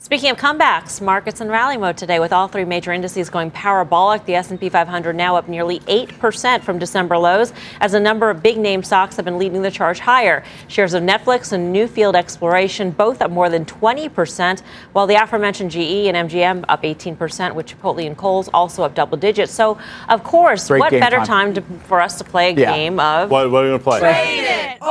Speaking 0.00 0.30
of 0.30 0.36
comebacks, 0.36 1.00
markets 1.02 1.40
in 1.40 1.48
rally 1.48 1.76
mode 1.76 1.96
today 1.96 2.20
with 2.20 2.32
all 2.32 2.46
three 2.46 2.64
major 2.64 2.92
indices 2.92 3.28
going 3.28 3.50
parabolic. 3.50 4.24
The 4.26 4.36
S&P 4.36 4.68
500 4.68 5.14
now 5.16 5.34
up 5.34 5.48
nearly 5.48 5.80
8% 5.80 6.62
from 6.62 6.78
December 6.78 7.18
lows 7.18 7.52
as 7.80 7.94
a 7.94 8.00
number 8.00 8.30
of 8.30 8.40
big 8.40 8.58
name 8.58 8.84
stocks 8.84 9.16
have 9.16 9.24
been 9.24 9.38
leading 9.38 9.60
the 9.60 9.72
charge 9.72 9.98
higher. 9.98 10.44
Shares 10.68 10.94
of 10.94 11.02
Netflix 11.02 11.52
and 11.52 11.74
Newfield 11.74 12.14
Exploration 12.14 12.92
both 12.92 13.20
up 13.20 13.32
more 13.32 13.50
than 13.50 13.64
20%, 13.66 14.62
while 14.92 15.08
the 15.08 15.16
aforementioned 15.16 15.72
GE 15.72 16.06
and 16.06 16.30
MGM 16.30 16.64
up 16.68 16.84
18%, 16.84 17.54
with 17.56 17.66
Chipotle 17.66 18.06
and 18.06 18.16
Kohl's 18.16 18.48
also 18.54 18.84
up 18.84 18.94
double 18.94 19.18
digits. 19.18 19.52
So, 19.52 19.78
of 20.08 20.22
course, 20.22 20.68
Great 20.68 20.78
what 20.78 20.90
better 20.92 21.16
time. 21.16 21.52
time 21.52 21.54
to, 21.54 21.60
for 21.88 22.00
us 22.00 22.16
to 22.18 22.24
play 22.24 22.52
a 22.52 22.54
Yeah. 22.54 22.72
game 22.72 23.00
of 23.00 23.30
What, 23.30 23.50
what 23.50 23.64
are 23.64 23.66
you 23.66 23.70
going 23.72 23.80
to 23.80 23.84
play? 23.84 24.00
Fade 24.00 24.44
it 24.44 24.78
or 24.80 24.86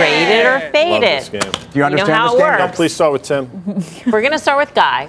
fade 0.00 0.26
trade 0.26 0.38
it 0.40 0.46
or 0.46 0.70
fade 0.72 0.90
Love 0.90 1.02
it? 1.02 1.06
this 1.06 1.28
game. 1.28 1.52
Do 1.72 1.78
you 1.78 1.84
understand 1.84 2.10
how 2.12 2.24
this 2.26 2.34
it 2.34 2.38
game? 2.44 2.58
No, 2.58 2.64
works. 2.66 2.76
please 2.76 2.94
start 2.94 3.12
with 3.12 3.22
Tim. 3.22 3.50
We're 4.12 4.20
going 4.20 4.32
to 4.32 4.38
start 4.38 4.58
with 4.58 4.74
Guy, 4.74 5.02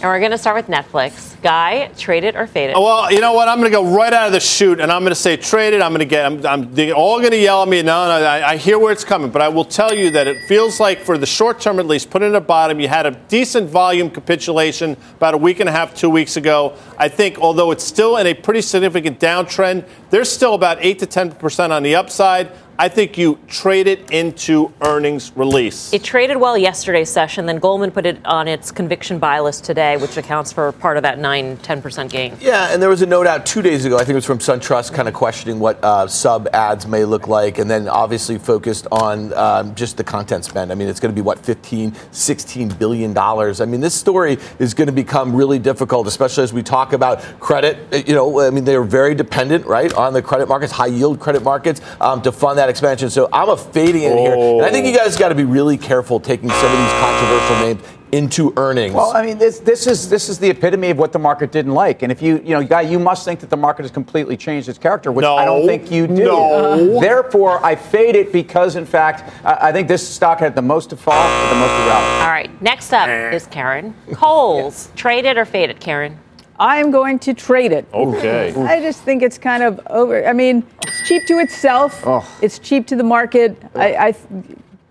and 0.00 0.02
we're 0.04 0.18
going 0.20 0.30
to 0.32 0.38
start 0.38 0.56
with 0.56 0.66
Netflix. 0.66 1.26
Guy, 1.42 1.86
trade 1.96 2.24
it 2.24 2.34
or 2.34 2.46
fade 2.48 2.70
it? 2.70 2.72
Oh, 2.76 2.82
Well, 2.82 3.12
you 3.12 3.20
know 3.20 3.32
what? 3.32 3.46
I'm 3.48 3.58
going 3.58 3.70
to 3.70 3.76
go 3.76 3.94
right 3.96 4.12
out 4.12 4.26
of 4.26 4.32
the 4.32 4.40
chute, 4.40 4.80
and 4.80 4.90
I'm 4.90 5.02
going 5.02 5.10
to 5.10 5.14
say 5.16 5.36
trade 5.36 5.72
it. 5.74 5.80
I'm 5.82 5.90
going 5.92 6.00
to 6.00 6.04
get. 6.04 6.24
I'm, 6.26 6.44
I'm 6.46 6.74
they're 6.74 6.92
all 6.94 7.18
going 7.18 7.30
to 7.30 7.38
yell 7.38 7.62
at 7.62 7.68
me. 7.68 7.80
No, 7.82 8.06
no, 8.06 8.24
I, 8.24 8.50
I 8.50 8.56
hear 8.56 8.76
where 8.78 8.92
it's 8.92 9.04
coming, 9.04 9.30
but 9.30 9.40
I 9.42 9.48
will 9.48 9.64
tell 9.64 9.94
you 9.94 10.10
that 10.10 10.26
it 10.26 10.36
feels 10.48 10.78
like 10.80 11.00
for 11.00 11.16
the 11.18 11.26
short 11.26 11.60
term 11.60 11.78
at 11.78 11.86
least, 11.86 12.10
put 12.10 12.22
it 12.22 12.32
at 12.34 12.46
bottom. 12.46 12.80
You 12.80 12.88
had 12.88 13.06
a 13.06 13.12
decent 13.28 13.68
volume 13.70 14.10
capitulation 14.10 14.96
about 15.16 15.34
a 15.34 15.38
week 15.38 15.60
and 15.60 15.68
a 15.68 15.72
half, 15.72 15.94
two 15.94 16.10
weeks 16.10 16.36
ago. 16.36 16.74
I 16.96 17.08
think, 17.08 17.38
although 17.38 17.70
it's 17.70 17.84
still 17.84 18.16
in 18.16 18.26
a 18.26 18.34
pretty 18.34 18.62
significant 18.62 19.20
downtrend, 19.20 19.86
there's 20.10 20.30
still 20.30 20.54
about 20.54 20.78
eight 20.80 20.98
to 21.00 21.06
ten 21.06 21.30
percent 21.32 21.72
on 21.72 21.82
the 21.84 21.94
upside. 21.96 22.50
I 22.80 22.88
think 22.88 23.18
you 23.18 23.40
trade 23.48 23.88
it 23.88 24.12
into 24.12 24.72
earnings 24.82 25.32
release. 25.34 25.92
It 25.92 26.04
traded 26.04 26.36
well 26.36 26.56
yesterday's 26.56 27.10
session, 27.10 27.44
then 27.44 27.58
Goldman 27.58 27.90
put 27.90 28.06
it 28.06 28.24
on 28.24 28.46
its 28.46 28.70
conviction 28.70 29.18
buy 29.18 29.40
list 29.40 29.64
today, 29.64 29.96
which 29.96 30.16
accounts 30.16 30.52
for 30.52 30.70
part 30.70 30.96
of 30.96 31.02
that 31.02 31.18
9 31.18 31.56
10% 31.56 32.08
gain. 32.08 32.36
Yeah, 32.40 32.72
and 32.72 32.80
there 32.80 32.88
was 32.88 33.02
a 33.02 33.06
note 33.06 33.26
out 33.26 33.44
two 33.44 33.62
days 33.62 33.84
ago. 33.84 33.96
I 33.96 34.00
think 34.00 34.10
it 34.10 34.14
was 34.14 34.24
from 34.24 34.38
SunTrust, 34.38 34.92
kind 34.92 35.08
of 35.08 35.14
questioning 35.14 35.58
what 35.58 35.82
uh, 35.82 36.06
sub 36.06 36.46
ads 36.52 36.86
may 36.86 37.04
look 37.04 37.26
like, 37.26 37.58
and 37.58 37.68
then 37.68 37.88
obviously 37.88 38.38
focused 38.38 38.86
on 38.92 39.32
um, 39.32 39.74
just 39.74 39.96
the 39.96 40.04
content 40.04 40.44
spend. 40.44 40.70
I 40.70 40.76
mean, 40.76 40.86
it's 40.86 41.00
going 41.00 41.12
to 41.12 41.20
be 41.20 41.24
what 41.24 41.40
15, 41.40 41.92
16 42.12 42.68
billion 42.68 43.12
dollars. 43.12 43.60
I 43.60 43.64
mean, 43.64 43.80
this 43.80 43.94
story 43.94 44.38
is 44.60 44.72
going 44.72 44.86
to 44.86 44.92
become 44.92 45.34
really 45.34 45.58
difficult, 45.58 46.06
especially 46.06 46.44
as 46.44 46.52
we 46.52 46.62
talk 46.62 46.92
about 46.92 47.22
credit. 47.40 48.06
You 48.06 48.14
know, 48.14 48.40
I 48.40 48.50
mean, 48.50 48.62
they 48.62 48.76
are 48.76 48.84
very 48.84 49.16
dependent, 49.16 49.66
right, 49.66 49.92
on 49.94 50.12
the 50.12 50.22
credit 50.22 50.48
markets, 50.48 50.70
high 50.72 50.86
yield 50.86 51.18
credit 51.18 51.42
markets, 51.42 51.80
um, 52.00 52.22
to 52.22 52.30
fund 52.30 52.56
that 52.58 52.67
expansion. 52.68 53.10
So 53.10 53.28
I'm 53.32 53.48
a 53.48 53.56
fading 53.56 54.02
in 54.02 54.18
here, 54.18 54.34
and 54.34 54.62
I 54.62 54.70
think 54.70 54.86
you 54.86 54.92
oh. 54.92 55.04
guys 55.04 55.16
got 55.16 55.28
to 55.30 55.34
be 55.34 55.44
really 55.44 55.76
careful 55.76 56.20
taking 56.20 56.48
some 56.48 56.72
of 56.72 56.78
these 56.78 56.92
controversial 57.00 57.56
names 57.56 57.98
into 58.12 58.52
earnings. 58.56 58.94
Well, 58.94 59.14
I 59.14 59.24
mean, 59.24 59.38
this, 59.38 59.58
this 59.60 59.86
is 59.86 60.08
this 60.08 60.28
is 60.28 60.38
the 60.38 60.50
epitome 60.50 60.90
of 60.90 60.98
what 60.98 61.12
the 61.12 61.18
market 61.18 61.52
didn't 61.52 61.72
like. 61.72 62.02
And 62.02 62.10
if 62.10 62.22
you, 62.22 62.36
you 62.38 62.50
know, 62.50 62.64
guy, 62.64 62.82
you 62.82 62.98
must 62.98 63.24
think 63.24 63.40
that 63.40 63.50
the 63.50 63.56
market 63.56 63.82
has 63.82 63.90
completely 63.90 64.36
changed 64.36 64.68
its 64.68 64.78
character, 64.78 65.12
which 65.12 65.26
I 65.26 65.44
don't 65.44 65.66
think 65.66 65.90
you 65.90 66.06
do. 66.06 66.24
No. 66.24 67.00
Therefore, 67.00 67.64
I 67.64 67.74
fade 67.74 68.16
it 68.16 68.32
because, 68.32 68.76
in 68.76 68.86
fact, 68.86 69.30
I 69.44 69.68
I 69.68 69.72
think 69.72 69.88
this 69.88 70.06
stock 70.06 70.40
had 70.40 70.54
the 70.54 70.62
most 70.62 70.90
to 70.90 70.96
fall, 70.96 71.14
but 71.14 71.50
the 71.50 71.60
most 71.60 71.70
to 71.70 71.88
rally. 71.88 72.22
All 72.22 72.30
right, 72.30 72.62
next 72.62 72.92
up 72.92 73.08
is 73.08 73.46
Karen. 73.46 73.94
Kohl's, 74.12 74.90
trade 74.96 75.26
it 75.26 75.36
or 75.36 75.44
fade 75.44 75.70
it, 75.70 75.80
Karen? 75.80 76.18
I 76.60 76.78
am 76.78 76.90
going 76.90 77.18
to 77.20 77.34
trade 77.34 77.72
it. 77.72 77.86
Okay. 77.94 78.52
I 78.54 78.80
just 78.80 79.02
think 79.02 79.22
it's 79.22 79.38
kind 79.38 79.62
of 79.62 79.80
over. 79.88 80.26
I 80.26 80.32
mean, 80.32 80.64
it's 80.82 81.08
cheap 81.08 81.26
to 81.26 81.38
itself. 81.38 82.04
It's 82.42 82.58
cheap 82.58 82.86
to 82.88 82.96
the 82.96 83.04
market. 83.04 83.56
I, 83.74 83.94
I 84.08 84.14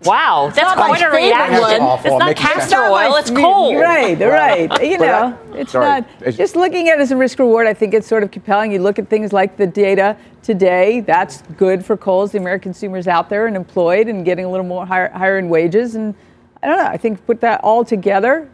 Wow, 0.04 0.52
that's 0.54 0.62
not 0.62 0.78
my 0.78 0.86
quite 0.86 1.00
a 1.00 1.04
favorite 1.06 1.26
reaction. 1.26 1.82
It's 1.82 2.04
not 2.04 2.26
Makes 2.26 2.40
castor 2.40 2.76
oil, 2.76 3.16
it's 3.16 3.30
favorite. 3.30 3.42
Kohl's. 3.42 3.74
Right, 3.74 4.20
right. 4.20 4.84
You 4.84 4.96
know, 4.96 5.36
it's 5.54 5.72
sorry. 5.72 6.04
not. 6.20 6.34
Just 6.34 6.54
looking 6.54 6.88
at 6.88 6.98
it 6.98 7.02
as 7.02 7.10
a 7.10 7.16
risk 7.16 7.40
reward, 7.40 7.66
I 7.66 7.74
think 7.74 7.94
it's 7.94 8.06
sort 8.06 8.22
of 8.22 8.30
compelling. 8.30 8.70
You 8.70 8.78
look 8.78 9.00
at 9.00 9.08
things 9.08 9.32
like 9.32 9.56
the 9.56 9.66
data 9.66 10.16
today. 10.44 11.00
That's 11.00 11.42
good 11.56 11.84
for 11.84 11.96
Kohl's. 11.96 12.30
The 12.30 12.38
American 12.38 12.72
consumers 12.72 13.08
out 13.08 13.28
there 13.28 13.48
and 13.48 13.56
employed 13.56 14.06
and 14.06 14.24
getting 14.24 14.44
a 14.44 14.50
little 14.50 14.66
more 14.66 14.86
higher, 14.86 15.10
higher 15.10 15.36
in 15.36 15.48
wages. 15.48 15.96
And 15.96 16.14
I 16.62 16.68
don't 16.68 16.78
know. 16.78 16.86
I 16.86 16.96
think 16.96 17.26
put 17.26 17.40
that 17.40 17.60
all 17.64 17.84
together, 17.84 18.48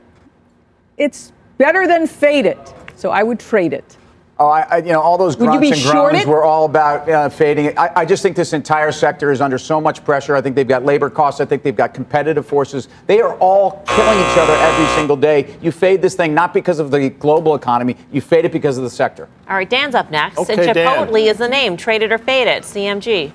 it's 0.96 1.32
better 1.58 1.86
than 1.86 2.06
fade 2.06 2.46
it. 2.46 2.74
So 2.96 3.10
I 3.10 3.22
would 3.22 3.40
trade 3.40 3.72
it. 3.72 3.96
Oh, 4.36 4.48
I, 4.48 4.62
I, 4.62 4.76
you 4.78 4.92
know, 4.92 5.00
all 5.00 5.16
those 5.16 5.36
grunts 5.36 5.60
be 5.60 5.68
and 5.68 5.76
short 5.78 6.10
groans 6.10 6.26
were 6.26 6.42
all 6.42 6.64
about 6.64 7.08
uh, 7.08 7.28
fading 7.28 7.66
it. 7.66 7.78
I, 7.78 7.92
I 7.94 8.04
just 8.04 8.20
think 8.20 8.34
this 8.34 8.52
entire 8.52 8.90
sector 8.90 9.30
is 9.30 9.40
under 9.40 9.58
so 9.58 9.80
much 9.80 10.04
pressure. 10.04 10.34
I 10.34 10.40
think 10.40 10.56
they've 10.56 10.66
got 10.66 10.84
labor 10.84 11.08
costs. 11.08 11.40
I 11.40 11.44
think 11.44 11.62
they've 11.62 11.76
got 11.76 11.94
competitive 11.94 12.44
forces. 12.44 12.88
They 13.06 13.20
are 13.20 13.34
all 13.36 13.84
killing 13.86 14.18
each 14.18 14.36
other 14.36 14.54
every 14.54 14.86
single 14.96 15.16
day. 15.16 15.56
You 15.62 15.70
fade 15.70 16.02
this 16.02 16.16
thing 16.16 16.34
not 16.34 16.52
because 16.52 16.80
of 16.80 16.90
the 16.90 17.10
global 17.10 17.54
economy. 17.54 17.96
You 18.10 18.20
fade 18.20 18.44
it 18.44 18.50
because 18.50 18.76
of 18.76 18.82
the 18.82 18.90
sector. 18.90 19.28
All 19.48 19.54
right, 19.54 19.70
Dan's 19.70 19.94
up 19.94 20.10
next. 20.10 20.38
Okay, 20.38 20.66
and 20.66 20.74
Dan. 20.74 21.06
Chipotle 21.06 21.30
is 21.30 21.38
the 21.38 21.48
name. 21.48 21.76
Trade 21.76 22.02
it 22.02 22.10
or 22.10 22.18
fade 22.18 22.48
it, 22.48 22.64
CMG. 22.64 23.30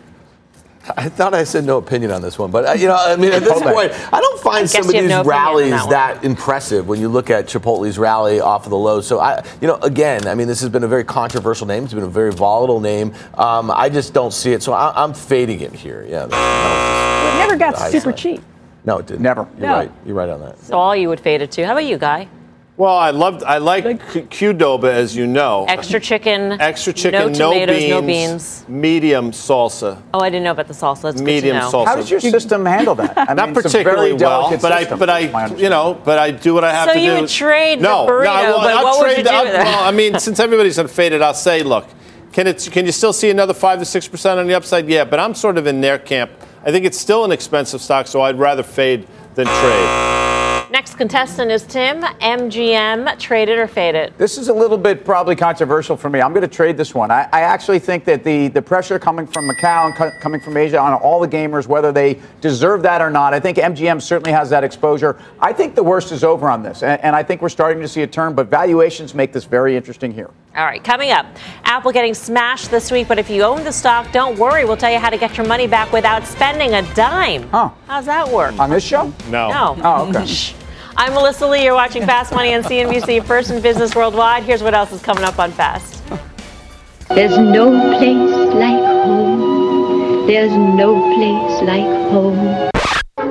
I 0.97 1.07
thought 1.09 1.33
I 1.33 1.43
said 1.43 1.65
no 1.65 1.77
opinion 1.77 2.09
on 2.11 2.21
this 2.21 2.39
one, 2.39 2.49
but 2.51 2.65
uh, 2.65 2.71
you 2.71 2.87
know, 2.87 2.95
I 2.95 3.15
mean, 3.15 3.31
at 3.31 3.43
this 3.43 3.51
Chipotle. 3.51 3.73
point, 3.73 3.91
I 4.13 4.19
don't 4.19 4.39
find 4.41 4.63
guess 4.63 4.71
some 4.71 4.85
of 4.85 4.91
these 4.91 5.07
no 5.09 5.23
rallies 5.23 5.71
that 5.71 5.89
that, 5.89 6.23
impressive 6.23 6.87
when 6.87 6.99
you 6.99 7.09
look 7.09 7.29
at 7.29 7.45
Chipotle's 7.45 7.97
rally 7.99 8.39
off 8.39 8.63
of 8.65 8.71
the 8.71 8.77
low. 8.77 8.99
So 9.01 9.19
I, 9.19 9.43
you 9.61 9.67
know, 9.67 9.75
again, 9.75 10.27
I 10.27 10.33
mean, 10.35 10.47
this 10.47 10.61
has 10.61 10.69
been 10.69 10.83
a 10.83 10.87
very 10.87 11.03
controversial 11.03 11.67
name. 11.67 11.83
It's 11.83 11.93
been 11.93 12.03
a 12.03 12.07
very 12.07 12.31
volatile 12.31 12.79
name. 12.79 13.13
Um, 13.35 13.69
I 13.71 13.89
just 13.89 14.13
don't 14.13 14.31
see 14.33 14.53
it, 14.53 14.63
so 14.63 14.73
I, 14.73 14.91
I'm 15.03 15.13
fading 15.13 15.61
it 15.61 15.73
here. 15.73 16.05
Yeah, 16.09 16.25
that- 16.25 16.29
that 16.31 17.35
It 17.35 17.37
never 17.37 17.57
got 17.57 17.77
super 17.91 18.11
side. 18.11 18.17
cheap. 18.17 18.41
no, 18.85 18.97
it 18.97 19.05
didn't. 19.05 19.21
Never. 19.21 19.47
You're 19.57 19.67
No. 19.67 19.73
right. 19.75 19.91
You're 20.05 20.15
right 20.15 20.29
on 20.29 20.39
that. 20.41 20.57
So 20.59 20.77
all 20.77 20.95
you 20.95 21.09
would 21.09 21.19
fade 21.19 21.41
it 21.41 21.51
to. 21.51 21.65
How 21.65 21.73
about 21.73 21.85
you, 21.85 21.97
Guy? 21.97 22.27
Well, 22.79 22.95
I 22.97 23.09
loved. 23.11 23.43
I 23.43 23.57
like 23.57 23.83
Q- 24.13 24.53
Qdoba, 24.53 24.85
as 24.85 25.13
you 25.13 25.27
know. 25.27 25.65
Extra 25.67 25.99
chicken. 25.99 26.53
Extra 26.61 26.93
chicken, 26.93 27.33
no 27.33 27.51
tomatoes, 27.51 27.77
beans, 27.77 27.89
no 27.89 28.01
beans. 28.01 28.65
medium 28.69 29.31
salsa, 29.31 30.01
Oh, 30.13 30.21
I 30.21 30.29
didn't 30.29 30.45
know 30.45 30.51
about 30.51 30.69
the 30.69 30.73
salsa. 30.73 31.01
That's 31.01 31.21
medium 31.21 31.57
good 31.57 31.61
to 31.65 31.71
know. 31.71 31.83
salsa. 31.83 31.85
How 31.87 31.95
does 31.97 32.09
your 32.09 32.21
system 32.21 32.65
handle 32.65 32.95
that? 32.95 33.17
I 33.17 33.33
Not 33.33 33.49
mean, 33.49 33.57
it's 33.57 33.65
a 33.65 33.69
particularly 33.69 34.11
very 34.11 34.23
well, 34.23 34.41
delicate 34.43 34.61
but 34.61 34.71
I, 34.71 34.95
but 34.95 35.09
I, 35.09 35.19
you 35.57 35.67
know, 35.67 36.01
but 36.05 36.19
I 36.19 36.31
do 36.31 36.53
what 36.53 36.63
I 36.63 36.71
have 36.71 36.87
So 36.87 36.93
to 36.93 36.99
do. 37.01 37.05
So 37.05 37.13
you 37.15 37.19
would 37.21 37.29
trade 37.29 37.79
the 37.79 37.83
no, 37.83 38.05
no, 38.05 38.11
burrito, 38.13 38.27
I 38.27 38.49
won't. 38.49 38.63
but 38.63 38.73
I'll 38.73 38.83
what 38.85 38.99
would 38.99 39.05
trade 39.07 39.17
you 39.17 39.23
the- 39.25 39.29
do 39.29 39.43
with? 39.43 39.53
Well, 39.55 39.83
I 39.83 39.91
mean, 39.91 40.17
since 40.17 40.39
everybody's 40.39 40.77
unfaded, 40.77 41.21
I'll 41.21 41.33
say, 41.33 41.63
look, 41.63 41.85
can 42.31 42.47
it? 42.47 42.65
Can 42.71 42.85
you 42.85 42.93
still 42.93 43.11
see 43.11 43.29
another 43.29 43.53
five 43.53 43.79
to 43.79 43.85
six 43.85 44.07
percent 44.07 44.39
on 44.39 44.47
the 44.47 44.53
upside? 44.53 44.87
Yeah, 44.87 45.03
but 45.03 45.19
I'm 45.19 45.33
sort 45.35 45.57
of 45.57 45.67
in 45.67 45.81
their 45.81 45.99
camp. 45.99 46.31
I 46.63 46.71
think 46.71 46.85
it's 46.85 46.97
still 46.97 47.25
an 47.25 47.33
expensive 47.33 47.81
stock, 47.81 48.07
so 48.07 48.21
I'd 48.21 48.39
rather 48.39 48.63
fade 48.63 49.05
than 49.35 49.47
trade. 49.47 50.18
Next 50.71 50.95
contestant 50.95 51.51
is 51.51 51.63
Tim. 51.63 52.01
MGM, 52.01 53.17
traded 53.19 53.57
or 53.57 53.67
faded? 53.67 54.13
This 54.17 54.37
is 54.37 54.49
a 54.49 54.53
little 54.53 54.77
bit 54.77 55.03
probably 55.03 55.35
controversial 55.35 55.97
for 55.97 56.09
me. 56.09 56.21
I'm 56.21 56.31
going 56.31 56.47
to 56.47 56.47
trade 56.47 56.77
this 56.77 56.93
one. 56.93 57.11
I, 57.11 57.27
I 57.31 57.41
actually 57.41 57.79
think 57.79 58.05
that 58.05 58.23
the, 58.23 58.49
the 58.49 58.61
pressure 58.61 58.99
coming 58.99 59.25
from 59.25 59.49
Macau 59.49 59.87
and 59.87 59.95
co- 59.95 60.11
coming 60.21 60.39
from 60.41 60.57
Asia 60.57 60.79
on 60.79 60.93
all 60.93 61.19
the 61.19 61.27
gamers, 61.27 61.67
whether 61.67 61.91
they 61.91 62.19
deserve 62.41 62.81
that 62.83 63.01
or 63.01 63.09
not, 63.09 63.33
I 63.33 63.39
think 63.39 63.57
MGM 63.57 64.01
certainly 64.01 64.31
has 64.31 64.49
that 64.51 64.63
exposure. 64.63 65.17
I 65.39 65.53
think 65.53 65.75
the 65.75 65.83
worst 65.83 66.11
is 66.11 66.23
over 66.23 66.49
on 66.49 66.63
this, 66.63 66.83
and, 66.83 67.01
and 67.01 67.15
I 67.15 67.23
think 67.23 67.41
we're 67.41 67.49
starting 67.49 67.81
to 67.81 67.87
see 67.87 68.01
a 68.03 68.07
turn, 68.07 68.33
but 68.35 68.47
valuations 68.47 69.13
make 69.13 69.33
this 69.33 69.45
very 69.45 69.75
interesting 69.75 70.13
here. 70.13 70.29
All 70.55 70.65
right, 70.65 70.83
coming 70.83 71.11
up, 71.11 71.25
Apple 71.63 71.91
getting 71.91 72.13
smashed 72.13 72.71
this 72.71 72.91
week, 72.91 73.07
but 73.07 73.19
if 73.19 73.29
you 73.29 73.43
own 73.43 73.63
the 73.63 73.71
stock, 73.71 74.11
don't 74.11 74.37
worry. 74.37 74.65
We'll 74.65 74.77
tell 74.77 74.91
you 74.91 74.99
how 74.99 75.09
to 75.09 75.17
get 75.17 75.37
your 75.37 75.47
money 75.47 75.67
back 75.67 75.91
without 75.93 76.25
spending 76.25 76.73
a 76.73 76.93
dime. 76.95 77.47
Huh. 77.49 77.69
How's 77.87 78.05
that 78.05 78.27
work? 78.27 78.57
On 78.59 78.69
this 78.69 78.83
show? 78.83 79.13
No. 79.29 79.49
No. 79.49 79.77
Oh, 79.83 80.09
okay. 80.09 80.25
Shh. 80.99 81.05
I'm 81.07 81.13
Melissa 81.13 81.47
Lee. 81.47 81.63
You're 81.63 81.73
watching 81.73 82.05
Fast 82.05 82.33
Money 82.33 82.53
on 82.53 82.63
CNBC, 82.63 83.23
first 83.23 83.51
in 83.51 83.61
business 83.61 83.95
worldwide. 83.95 84.43
Here's 84.43 84.61
what 84.61 84.73
else 84.73 84.91
is 84.91 85.01
coming 85.01 85.23
up 85.23 85.39
on 85.39 85.51
Fast. 85.51 86.03
There's 87.09 87.37
no 87.37 87.71
place 87.97 88.53
like 88.53 88.83
home. 88.83 90.27
There's 90.27 90.51
no 90.51 91.01
place 91.15 91.61
like 91.63 92.11
home. 92.11 92.69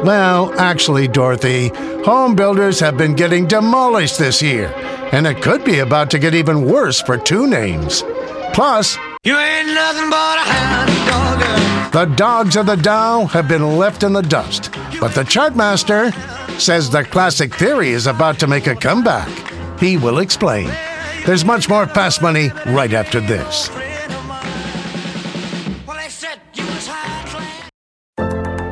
Well, 0.04 0.52
actually, 0.59 1.09
Dorothy, 1.09 1.68
home 2.04 2.35
builders 2.35 2.81
have 2.81 2.96
been 2.96 3.14
getting 3.14 3.46
demolished 3.46 4.18
this 4.18 4.42
year, 4.42 4.72
and 5.12 5.26
it 5.26 5.42
could 5.42 5.64
be 5.64 5.81
about 5.81 6.11
to 6.11 6.18
get 6.18 6.35
even 6.35 6.64
worse 6.64 7.00
for 7.00 7.16
two 7.18 7.46
names. 7.46 8.02
Plus, 8.52 8.96
You 9.24 9.37
ain't 9.38 9.68
nothing 9.68 10.11
but 10.11 10.38
a 10.38 10.40
hound 10.40 10.90
dog. 11.09 11.92
the 11.92 12.14
dogs 12.16 12.57
of 12.57 12.66
the 12.66 12.76
Dow 12.76 13.26
have 13.26 13.48
been 13.48 13.76
left 13.78 14.02
in 14.02 14.12
the 14.12 14.22
dust, 14.22 14.70
but 15.00 15.14
the 15.14 15.22
chartmaster 15.24 16.12
says 16.61 16.90
the 16.90 17.05
classic 17.05 17.55
theory 17.55 17.90
is 17.90 18.07
about 18.07 18.38
to 18.40 18.47
make 18.47 18.66
a 18.66 18.75
comeback. 18.75 19.29
He 19.81 19.97
will 19.97 20.18
explain. 20.18 20.71
There's 21.25 21.44
much 21.44 21.68
more 21.68 21.87
fast 21.87 22.21
money 22.23 22.51
right 22.66 22.92
after 22.92 23.21
this. 23.21 23.68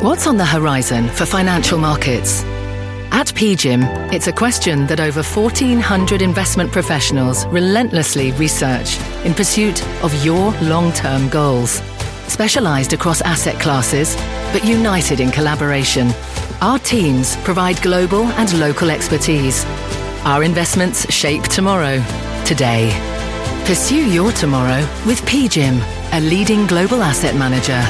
What's 0.03 0.27
on 0.27 0.37
the 0.37 0.47
horizon 0.47 1.09
for 1.09 1.27
financial 1.27 1.79
markets? 1.79 2.45
At 3.13 3.29
PGIM, 3.29 4.13
it's 4.13 4.27
a 4.27 4.33
question 4.33 4.87
that 4.87 5.01
over 5.01 5.23
1,400 5.23 6.23
investment 6.23 6.71
professionals 6.71 7.47
relentlessly 7.47 8.33
research 8.33 8.99
in 9.25 9.35
pursuit 9.35 9.83
of 10.03 10.25
your 10.25 10.53
long 10.61 10.93
term 10.93 11.29
goals. 11.29 11.83
Specialized 12.29 12.93
across 12.93 13.21
asset 13.23 13.59
classes, 13.61 14.15
but 14.53 14.65
united 14.65 15.21
in 15.21 15.31
collaboration, 15.31 16.09
our 16.61 16.79
teams 16.79 17.37
provide 17.39 17.81
global 17.83 18.25
and 18.25 18.59
local 18.59 18.91
expertise. 18.91 19.65
Our 20.25 20.43
investments 20.43 21.13
shape 21.13 21.43
tomorrow, 21.45 22.03
today. 22.45 22.91
Pursue 23.67 24.11
your 24.11 24.33
tomorrow 24.33 24.81
with 25.07 25.21
PGIM, 25.23 25.81
a 26.13 26.21
leading 26.21 26.67
global 26.67 27.03
asset 27.03 27.35
manager. 27.35 27.83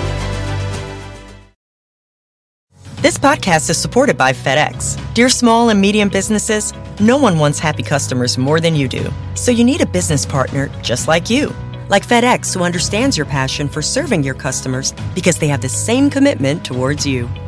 This 3.02 3.18
podcast 3.18 3.70
is 3.70 3.78
supported 3.78 4.18
by 4.18 4.32
FedEx. 4.32 4.98
Dear 5.14 5.28
small 5.28 5.68
and 5.68 5.80
medium 5.80 6.08
businesses, 6.08 6.72
no 6.98 7.16
one 7.16 7.38
wants 7.38 7.58
happy 7.58 7.82
customers 7.82 8.36
more 8.36 8.58
than 8.58 8.74
you 8.74 8.88
do. 8.88 9.12
So 9.34 9.52
you 9.52 9.62
need 9.62 9.80
a 9.80 9.86
business 9.86 10.26
partner 10.26 10.68
just 10.82 11.06
like 11.06 11.30
you. 11.30 11.54
Like 11.88 12.06
FedEx, 12.06 12.52
who 12.52 12.64
understands 12.64 13.16
your 13.16 13.26
passion 13.26 13.68
for 13.68 13.80
serving 13.80 14.24
your 14.24 14.34
customers 14.34 14.92
because 15.14 15.38
they 15.38 15.46
have 15.48 15.60
the 15.60 15.68
same 15.68 16.10
commitment 16.10 16.64
towards 16.64 17.06
you. 17.06 17.28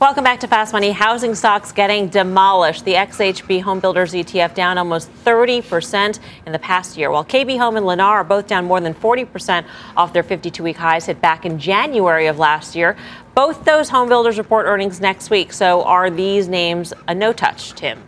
Welcome 0.00 0.22
back 0.22 0.38
to 0.40 0.46
Fast 0.46 0.72
Money. 0.72 0.92
Housing 0.92 1.34
stocks 1.34 1.72
getting 1.72 2.06
demolished. 2.08 2.84
The 2.84 2.94
XHB 2.94 3.62
Home 3.62 3.80
Builders 3.80 4.12
ETF 4.12 4.54
down 4.54 4.78
almost 4.78 5.12
30% 5.24 6.20
in 6.46 6.52
the 6.52 6.58
past 6.60 6.96
year, 6.96 7.10
while 7.10 7.24
KB 7.24 7.58
Home 7.58 7.76
and 7.76 7.84
Lennar 7.84 8.04
are 8.04 8.22
both 8.22 8.46
down 8.46 8.64
more 8.64 8.80
than 8.80 8.94
40% 8.94 9.64
off 9.96 10.12
their 10.12 10.22
52 10.22 10.62
week 10.62 10.76
highs 10.76 11.06
hit 11.06 11.20
back 11.20 11.44
in 11.44 11.58
January 11.58 12.28
of 12.28 12.38
last 12.38 12.76
year. 12.76 12.96
Both 13.34 13.64
those 13.64 13.88
home 13.88 14.08
builders 14.08 14.38
report 14.38 14.66
earnings 14.66 15.00
next 15.00 15.30
week. 15.30 15.52
So 15.52 15.82
are 15.82 16.10
these 16.10 16.46
names 16.46 16.94
a 17.08 17.14
no 17.14 17.32
touch, 17.32 17.72
Tim? 17.72 18.00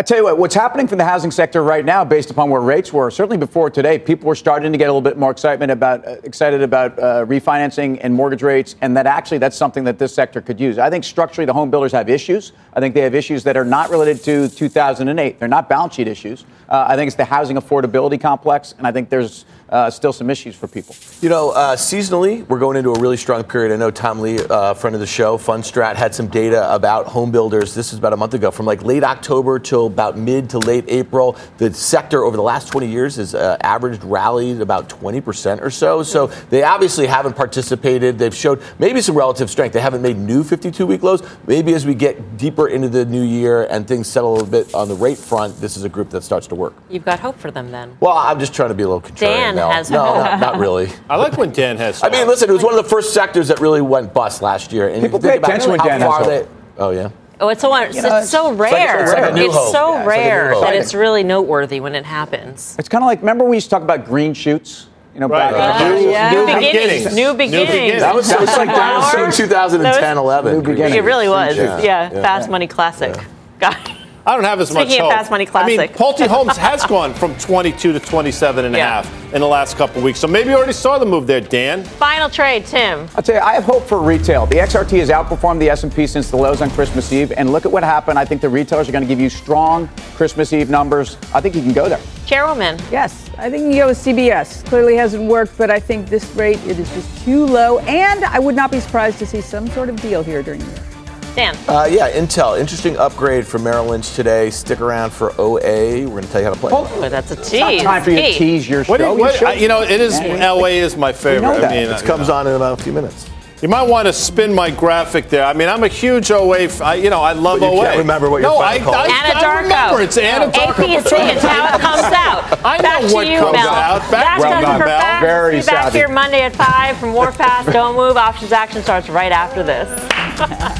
I 0.00 0.02
tell 0.02 0.16
you 0.16 0.24
what, 0.24 0.38
what's 0.38 0.54
happening 0.54 0.88
from 0.88 0.96
the 0.96 1.04
housing 1.04 1.30
sector 1.30 1.62
right 1.62 1.84
now, 1.84 2.06
based 2.06 2.30
upon 2.30 2.48
where 2.48 2.62
rates 2.62 2.90
were, 2.90 3.10
certainly 3.10 3.36
before 3.36 3.68
today, 3.68 3.98
people 3.98 4.28
were 4.28 4.34
starting 4.34 4.72
to 4.72 4.78
get 4.78 4.84
a 4.84 4.92
little 4.92 5.02
bit 5.02 5.18
more 5.18 5.30
excitement 5.30 5.70
about 5.70 6.08
uh, 6.08 6.12
excited 6.24 6.62
about 6.62 6.98
uh, 6.98 7.26
refinancing 7.26 7.98
and 8.00 8.14
mortgage 8.14 8.42
rates, 8.42 8.76
and 8.80 8.96
that 8.96 9.06
actually 9.06 9.36
that's 9.36 9.58
something 9.58 9.84
that 9.84 9.98
this 9.98 10.14
sector 10.14 10.40
could 10.40 10.58
use. 10.58 10.78
I 10.78 10.88
think 10.88 11.04
structurally 11.04 11.44
the 11.44 11.52
home 11.52 11.70
builders 11.70 11.92
have 11.92 12.08
issues. 12.08 12.52
I 12.72 12.80
think 12.80 12.94
they 12.94 13.02
have 13.02 13.14
issues 13.14 13.44
that 13.44 13.58
are 13.58 13.64
not 13.66 13.90
related 13.90 14.24
to 14.24 14.48
2008. 14.48 15.38
They're 15.38 15.48
not 15.48 15.68
balance 15.68 15.96
sheet 15.96 16.08
issues. 16.08 16.46
Uh, 16.70 16.86
I 16.88 16.96
think 16.96 17.08
it's 17.08 17.16
the 17.16 17.26
housing 17.26 17.58
affordability 17.58 18.18
complex, 18.18 18.74
and 18.78 18.86
I 18.86 18.92
think 18.92 19.10
there's 19.10 19.44
uh, 19.70 19.90
still 19.90 20.12
some 20.12 20.28
issues 20.30 20.56
for 20.56 20.66
people. 20.66 20.94
You 21.20 21.28
know, 21.28 21.50
uh, 21.50 21.76
seasonally, 21.76 22.46
we're 22.48 22.58
going 22.58 22.76
into 22.76 22.90
a 22.90 23.00
really 23.00 23.16
strong 23.16 23.44
period. 23.44 23.72
I 23.72 23.76
know 23.76 23.90
Tom 23.90 24.20
Lee, 24.20 24.38
uh, 24.38 24.74
friend 24.74 24.94
of 24.94 25.00
the 25.00 25.06
show, 25.06 25.38
Fundstrat, 25.38 25.96
had 25.96 26.14
some 26.14 26.26
data 26.26 26.72
about 26.74 27.06
home 27.06 27.30
builders. 27.30 27.74
This 27.74 27.92
is 27.92 27.98
about 27.98 28.12
a 28.12 28.16
month 28.16 28.34
ago, 28.34 28.50
from 28.50 28.66
like 28.66 28.82
late 28.82 29.04
October 29.04 29.58
till 29.58 29.86
about 29.86 30.18
mid 30.18 30.50
to 30.50 30.58
late 30.58 30.84
April. 30.88 31.36
The 31.58 31.72
sector 31.72 32.24
over 32.24 32.36
the 32.36 32.42
last 32.42 32.68
20 32.68 32.88
years 32.88 33.16
has 33.16 33.34
uh, 33.34 33.56
averaged 33.60 34.02
rallied 34.04 34.60
about 34.60 34.88
20% 34.88 35.60
or 35.62 35.70
so. 35.70 36.02
So 36.02 36.26
they 36.26 36.62
obviously 36.62 37.06
haven't 37.06 37.36
participated. 37.36 38.18
They've 38.18 38.34
showed 38.34 38.62
maybe 38.78 39.00
some 39.00 39.16
relative 39.16 39.50
strength. 39.50 39.72
They 39.72 39.80
haven't 39.80 40.02
made 40.02 40.16
new 40.16 40.42
52 40.42 40.86
week 40.86 41.02
lows. 41.02 41.22
Maybe 41.46 41.74
as 41.74 41.86
we 41.86 41.94
get 41.94 42.36
deeper 42.36 42.68
into 42.68 42.88
the 42.88 43.04
new 43.04 43.22
year 43.22 43.64
and 43.64 43.86
things 43.86 44.08
settle 44.08 44.32
a 44.32 44.34
little 44.34 44.48
bit 44.48 44.74
on 44.74 44.88
the 44.88 44.94
rate 44.96 45.18
front, 45.18 45.60
this 45.60 45.76
is 45.76 45.84
a 45.84 45.88
group 45.88 46.10
that 46.10 46.22
starts 46.22 46.46
to 46.48 46.54
work. 46.54 46.74
You've 46.88 47.04
got 47.04 47.20
hope 47.20 47.38
for 47.38 47.50
them 47.50 47.70
then. 47.70 47.96
Well, 48.00 48.16
I'm 48.16 48.40
just 48.40 48.54
trying 48.54 48.70
to 48.70 48.74
be 48.74 48.82
a 48.82 48.88
little 48.88 49.00
contrarian. 49.00 49.54
Dan 49.54 49.59
now. 49.60 49.70
has 49.70 49.90
no, 49.90 50.04
hope. 50.04 50.16
not, 50.16 50.40
not 50.40 50.58
really. 50.58 50.88
I 51.10 51.16
like 51.16 51.36
when 51.36 51.50
Dan 51.52 51.76
has. 51.76 52.02
I 52.02 52.08
mean, 52.08 52.26
listen, 52.26 52.48
it 52.50 52.52
was 52.52 52.62
one 52.64 52.74
of 52.76 52.82
the 52.82 52.88
first 52.88 53.14
sectors 53.14 53.48
that 53.48 53.60
really 53.60 53.80
went 53.82 54.12
bust 54.14 54.42
last 54.42 54.72
year. 54.72 54.88
And 54.88 55.02
People 55.02 55.18
if 55.18 55.24
you 55.24 55.30
pay 55.30 55.36
about 55.38 55.50
attention 55.50 55.70
when 55.70 55.80
how 55.80 55.86
Dan 55.86 56.00
has 56.00 56.08
far 56.10 56.26
they- 56.26 56.46
Oh 56.78 56.90
yeah. 56.90 57.10
Oh, 57.42 57.48
it's 57.48 57.62
so, 57.62 57.74
it's, 57.76 57.96
You 57.96 58.02
know, 58.02 58.18
it's 58.18 58.28
so 58.30 58.50
it's 58.50 58.60
like- 58.60 58.72
rare. 58.72 59.02
it's 59.02 59.12
like 59.12 59.30
a 59.32 59.34
new 59.34 59.46
it's 59.46 59.54
so 59.54 59.92
Yeah, 59.92 59.98
it's 60.00 60.06
like 60.06 60.06
rare 60.06 60.54
that 60.60 60.74
it's 60.76 60.92
really 60.94 61.22
noteworthy 61.22 61.80
when 61.80 61.94
it 61.94 62.04
happens. 62.04 62.76
It's 62.78 62.88
kind 62.88 63.02
of 63.02 63.06
like 63.06 63.20
remember 63.20 63.44
we 63.44 63.56
used 63.56 63.66
to 63.66 63.70
talk 63.76 63.82
about 63.82 64.04
green 64.04 64.34
shoots, 64.34 64.88
you 65.14 65.20
know, 65.20 65.28
Right. 65.28 65.50
back- 65.52 65.80
New- 65.80 66.08
ah, 66.08 66.10
yeah. 66.10 66.30
new 66.32 66.38
New 66.40 66.46
beginnings. 66.54 66.72
beginnings. 66.72 67.14
New 67.16 67.22
New 67.32 67.34
beginnings. 67.34 67.70
beginnings. 67.70 68.00
That 68.02 68.14
was, 68.14 68.28
that 68.28 68.40
was 68.40 68.56
like 68.56 68.68
that 68.68 68.96
was 68.96 69.10
Flower. 69.10 69.24
in 69.26 69.32
2010, 69.32 70.00
That 70.02 70.16
was- 70.16 70.18
11. 70.22 70.52
New 70.56 70.62
beginning. 70.62 70.98
It 70.98 71.02
really 71.04 71.28
was. 71.30 71.56
Yeah. 71.56 71.78
Yeah, 71.80 72.10
Yeah. 72.12 72.22
Fast 72.22 72.50
Money 72.50 72.66
Classic. 72.66 73.14
Got 73.58 73.76
it. 73.88 73.96
I 74.26 74.34
don't 74.34 74.44
have 74.44 74.60
as 74.60 74.72
much 74.72 74.82
hope. 74.82 74.88
Speaking 74.88 75.06
of. 75.06 75.12
Fast 75.12 75.30
Money 75.30 75.46
Classic. 75.46 75.78
I 75.78 75.82
mean, 75.86 75.94
Classic. 75.94 76.26
Pulte 76.26 76.28
Homes 76.36 76.56
has 76.56 76.84
gone 76.84 77.14
from 77.14 77.34
22 77.38 77.92
to 77.92 78.00
27 78.00 78.64
and 78.64 78.76
a 78.76 78.78
half 78.78 79.34
in 79.34 79.40
the 79.40 79.46
last 79.46 79.76
couple 79.76 79.98
of 79.98 80.04
weeks. 80.04 80.18
So 80.18 80.26
maybe 80.26 80.50
you 80.50 80.56
already 80.56 80.72
saw 80.72 80.98
the 80.98 81.06
move 81.06 81.26
there, 81.26 81.40
Dan. 81.40 81.84
Final 81.84 82.28
trade, 82.28 82.66
Tim. 82.66 83.08
I'll 83.16 83.22
tell 83.22 83.36
you, 83.36 83.40
I 83.40 83.54
have 83.54 83.64
hope 83.64 83.84
for 83.84 84.00
retail. 84.00 84.46
The 84.46 84.56
XRT 84.56 84.98
has 84.98 85.08
outperformed 85.08 85.60
the 85.60 85.70
S&P 85.70 86.06
since 86.06 86.30
the 86.30 86.36
lows 86.36 86.60
on 86.60 86.70
Christmas 86.70 87.12
Eve, 87.12 87.32
and 87.36 87.50
look 87.50 87.64
at 87.64 87.72
what 87.72 87.82
happened. 87.82 88.18
I 88.18 88.24
think 88.24 88.40
the 88.40 88.48
retailers 88.48 88.88
are 88.88 88.92
going 88.92 89.04
to 89.04 89.08
give 89.08 89.20
you 89.20 89.30
strong 89.30 89.88
Christmas 90.14 90.52
Eve 90.52 90.68
numbers. 90.68 91.16
I 91.32 91.40
think 91.40 91.54
you 91.54 91.62
can 91.62 91.72
go 91.72 91.88
there. 91.88 92.00
Chairwoman. 92.26 92.78
Yes, 92.90 93.30
I 93.38 93.50
think 93.50 93.72
you 93.72 93.80
go 93.80 93.86
with 93.88 93.98
CBS. 93.98 94.64
Clearly 94.66 94.96
hasn't 94.96 95.24
worked, 95.24 95.56
but 95.56 95.70
I 95.70 95.80
think 95.80 96.08
this 96.08 96.24
rate 96.34 96.58
it 96.66 96.78
is 96.78 96.92
just 96.92 97.24
too 97.24 97.46
low, 97.46 97.78
and 97.80 98.24
I 98.24 98.38
would 98.38 98.54
not 98.54 98.70
be 98.70 98.80
surprised 98.80 99.18
to 99.20 99.26
see 99.26 99.40
some 99.40 99.66
sort 99.68 99.88
of 99.88 100.00
deal 100.00 100.22
here 100.22 100.42
during 100.42 100.60
the 100.60 100.66
year. 100.66 100.89
Dan. 101.34 101.56
Uh, 101.68 101.86
yeah, 101.90 102.10
Intel. 102.10 102.58
Interesting 102.58 102.96
upgrade 102.96 103.46
for 103.46 103.58
Merrill 103.58 103.86
Lynch 103.86 104.14
today. 104.14 104.50
Stick 104.50 104.80
around 104.80 105.10
for 105.10 105.32
OA. 105.40 105.60
We're 105.60 106.06
going 106.06 106.22
to 106.24 106.28
tell 106.30 106.40
you 106.40 106.46
how 106.48 106.54
to 106.54 106.60
play. 106.60 106.72
Oh, 106.74 107.08
that's 107.08 107.30
a 107.30 107.36
tease. 107.36 107.52
It's 107.54 107.84
not 107.84 107.92
time 107.94 108.02
for 108.02 108.10
you 108.10 108.16
to 108.22 108.32
tease 108.32 108.68
your 108.68 108.84
What 108.84 109.00
show. 109.00 109.14
you, 109.14 109.18
what, 109.20 109.34
should. 109.36 109.48
I- 109.48 109.52
you 109.54 109.68
know, 109.68 109.82
it 109.82 110.00
is 110.00 110.18
Yeah. 110.20 110.52
LA 110.52 110.66
is 110.82 110.96
my 110.96 111.12
favorite. 111.12 111.42
know. 111.60 111.64
I 111.66 111.70
mean, 111.70 111.84
It 111.84 111.90
uh, 111.90 112.02
comes 112.02 112.28
on 112.28 112.46
in 112.46 112.54
about 112.54 112.78
a 112.78 112.82
few 112.82 112.92
minutes. 112.92 113.28
You 113.62 113.68
might 113.68 113.82
want 113.82 114.06
to 114.06 114.12
spin 114.14 114.54
my 114.54 114.70
graphic 114.70 115.28
there. 115.28 115.44
I 115.44 115.52
mean, 115.52 115.68
I'm 115.68 115.84
a 115.84 115.88
huge 115.88 116.30
OA. 116.30 116.60
F- 116.60 116.80
I, 116.80 116.94
you 116.94 117.10
know, 117.10 117.20
I 117.20 117.32
love 117.34 117.60
But 117.60 117.72
you 117.74 117.78
OA. 117.78 117.84
can't 117.84 117.98
remember 117.98 118.30
what 118.30 118.40
your 118.40 118.52
no, 118.52 118.58
final 118.58 118.80
I, 118.80 118.84
call 118.84 118.94
I, 118.94 119.04
is. 119.04 119.12
Anna 119.12 119.34
I 119.38 119.42
Darko. 119.44 119.62
remember. 119.62 120.02
It's 120.02 120.16
Anadarko. 120.16 120.72
APC 120.72 121.36
is 121.36 121.42
how 121.42 121.74
it 121.76 121.80
comes 121.82 122.02
out. 122.14 122.58
I 122.64 122.76
know 122.78 122.82
Back 122.82 123.12
what 123.12 123.24
to 123.24 123.30
you, 123.32 123.38
comes 123.38 123.52
Mel. 123.52 123.68
out. 123.68 124.00
Back 124.10 124.10
That's 124.10 124.42
to 124.44 124.48
done 124.48 124.60
you, 124.62 124.66
Mel. 124.78 124.88
fast. 124.88 125.22
Very 125.26 125.52
See 125.52 125.56
you 125.58 125.66
back 125.76 125.84
savvy. 125.84 125.98
here 125.98 126.08
Monday 126.08 126.40
at 126.40 126.56
5 126.56 126.96
from 126.96 127.10
more 127.10 127.32
fast. 127.32 127.68
Don't 127.70 127.96
move. 127.96 128.16
Options 128.16 128.50
action 128.52 128.82
starts 128.82 129.10
right 129.10 129.30
after 129.30 129.62
this. 129.62 129.88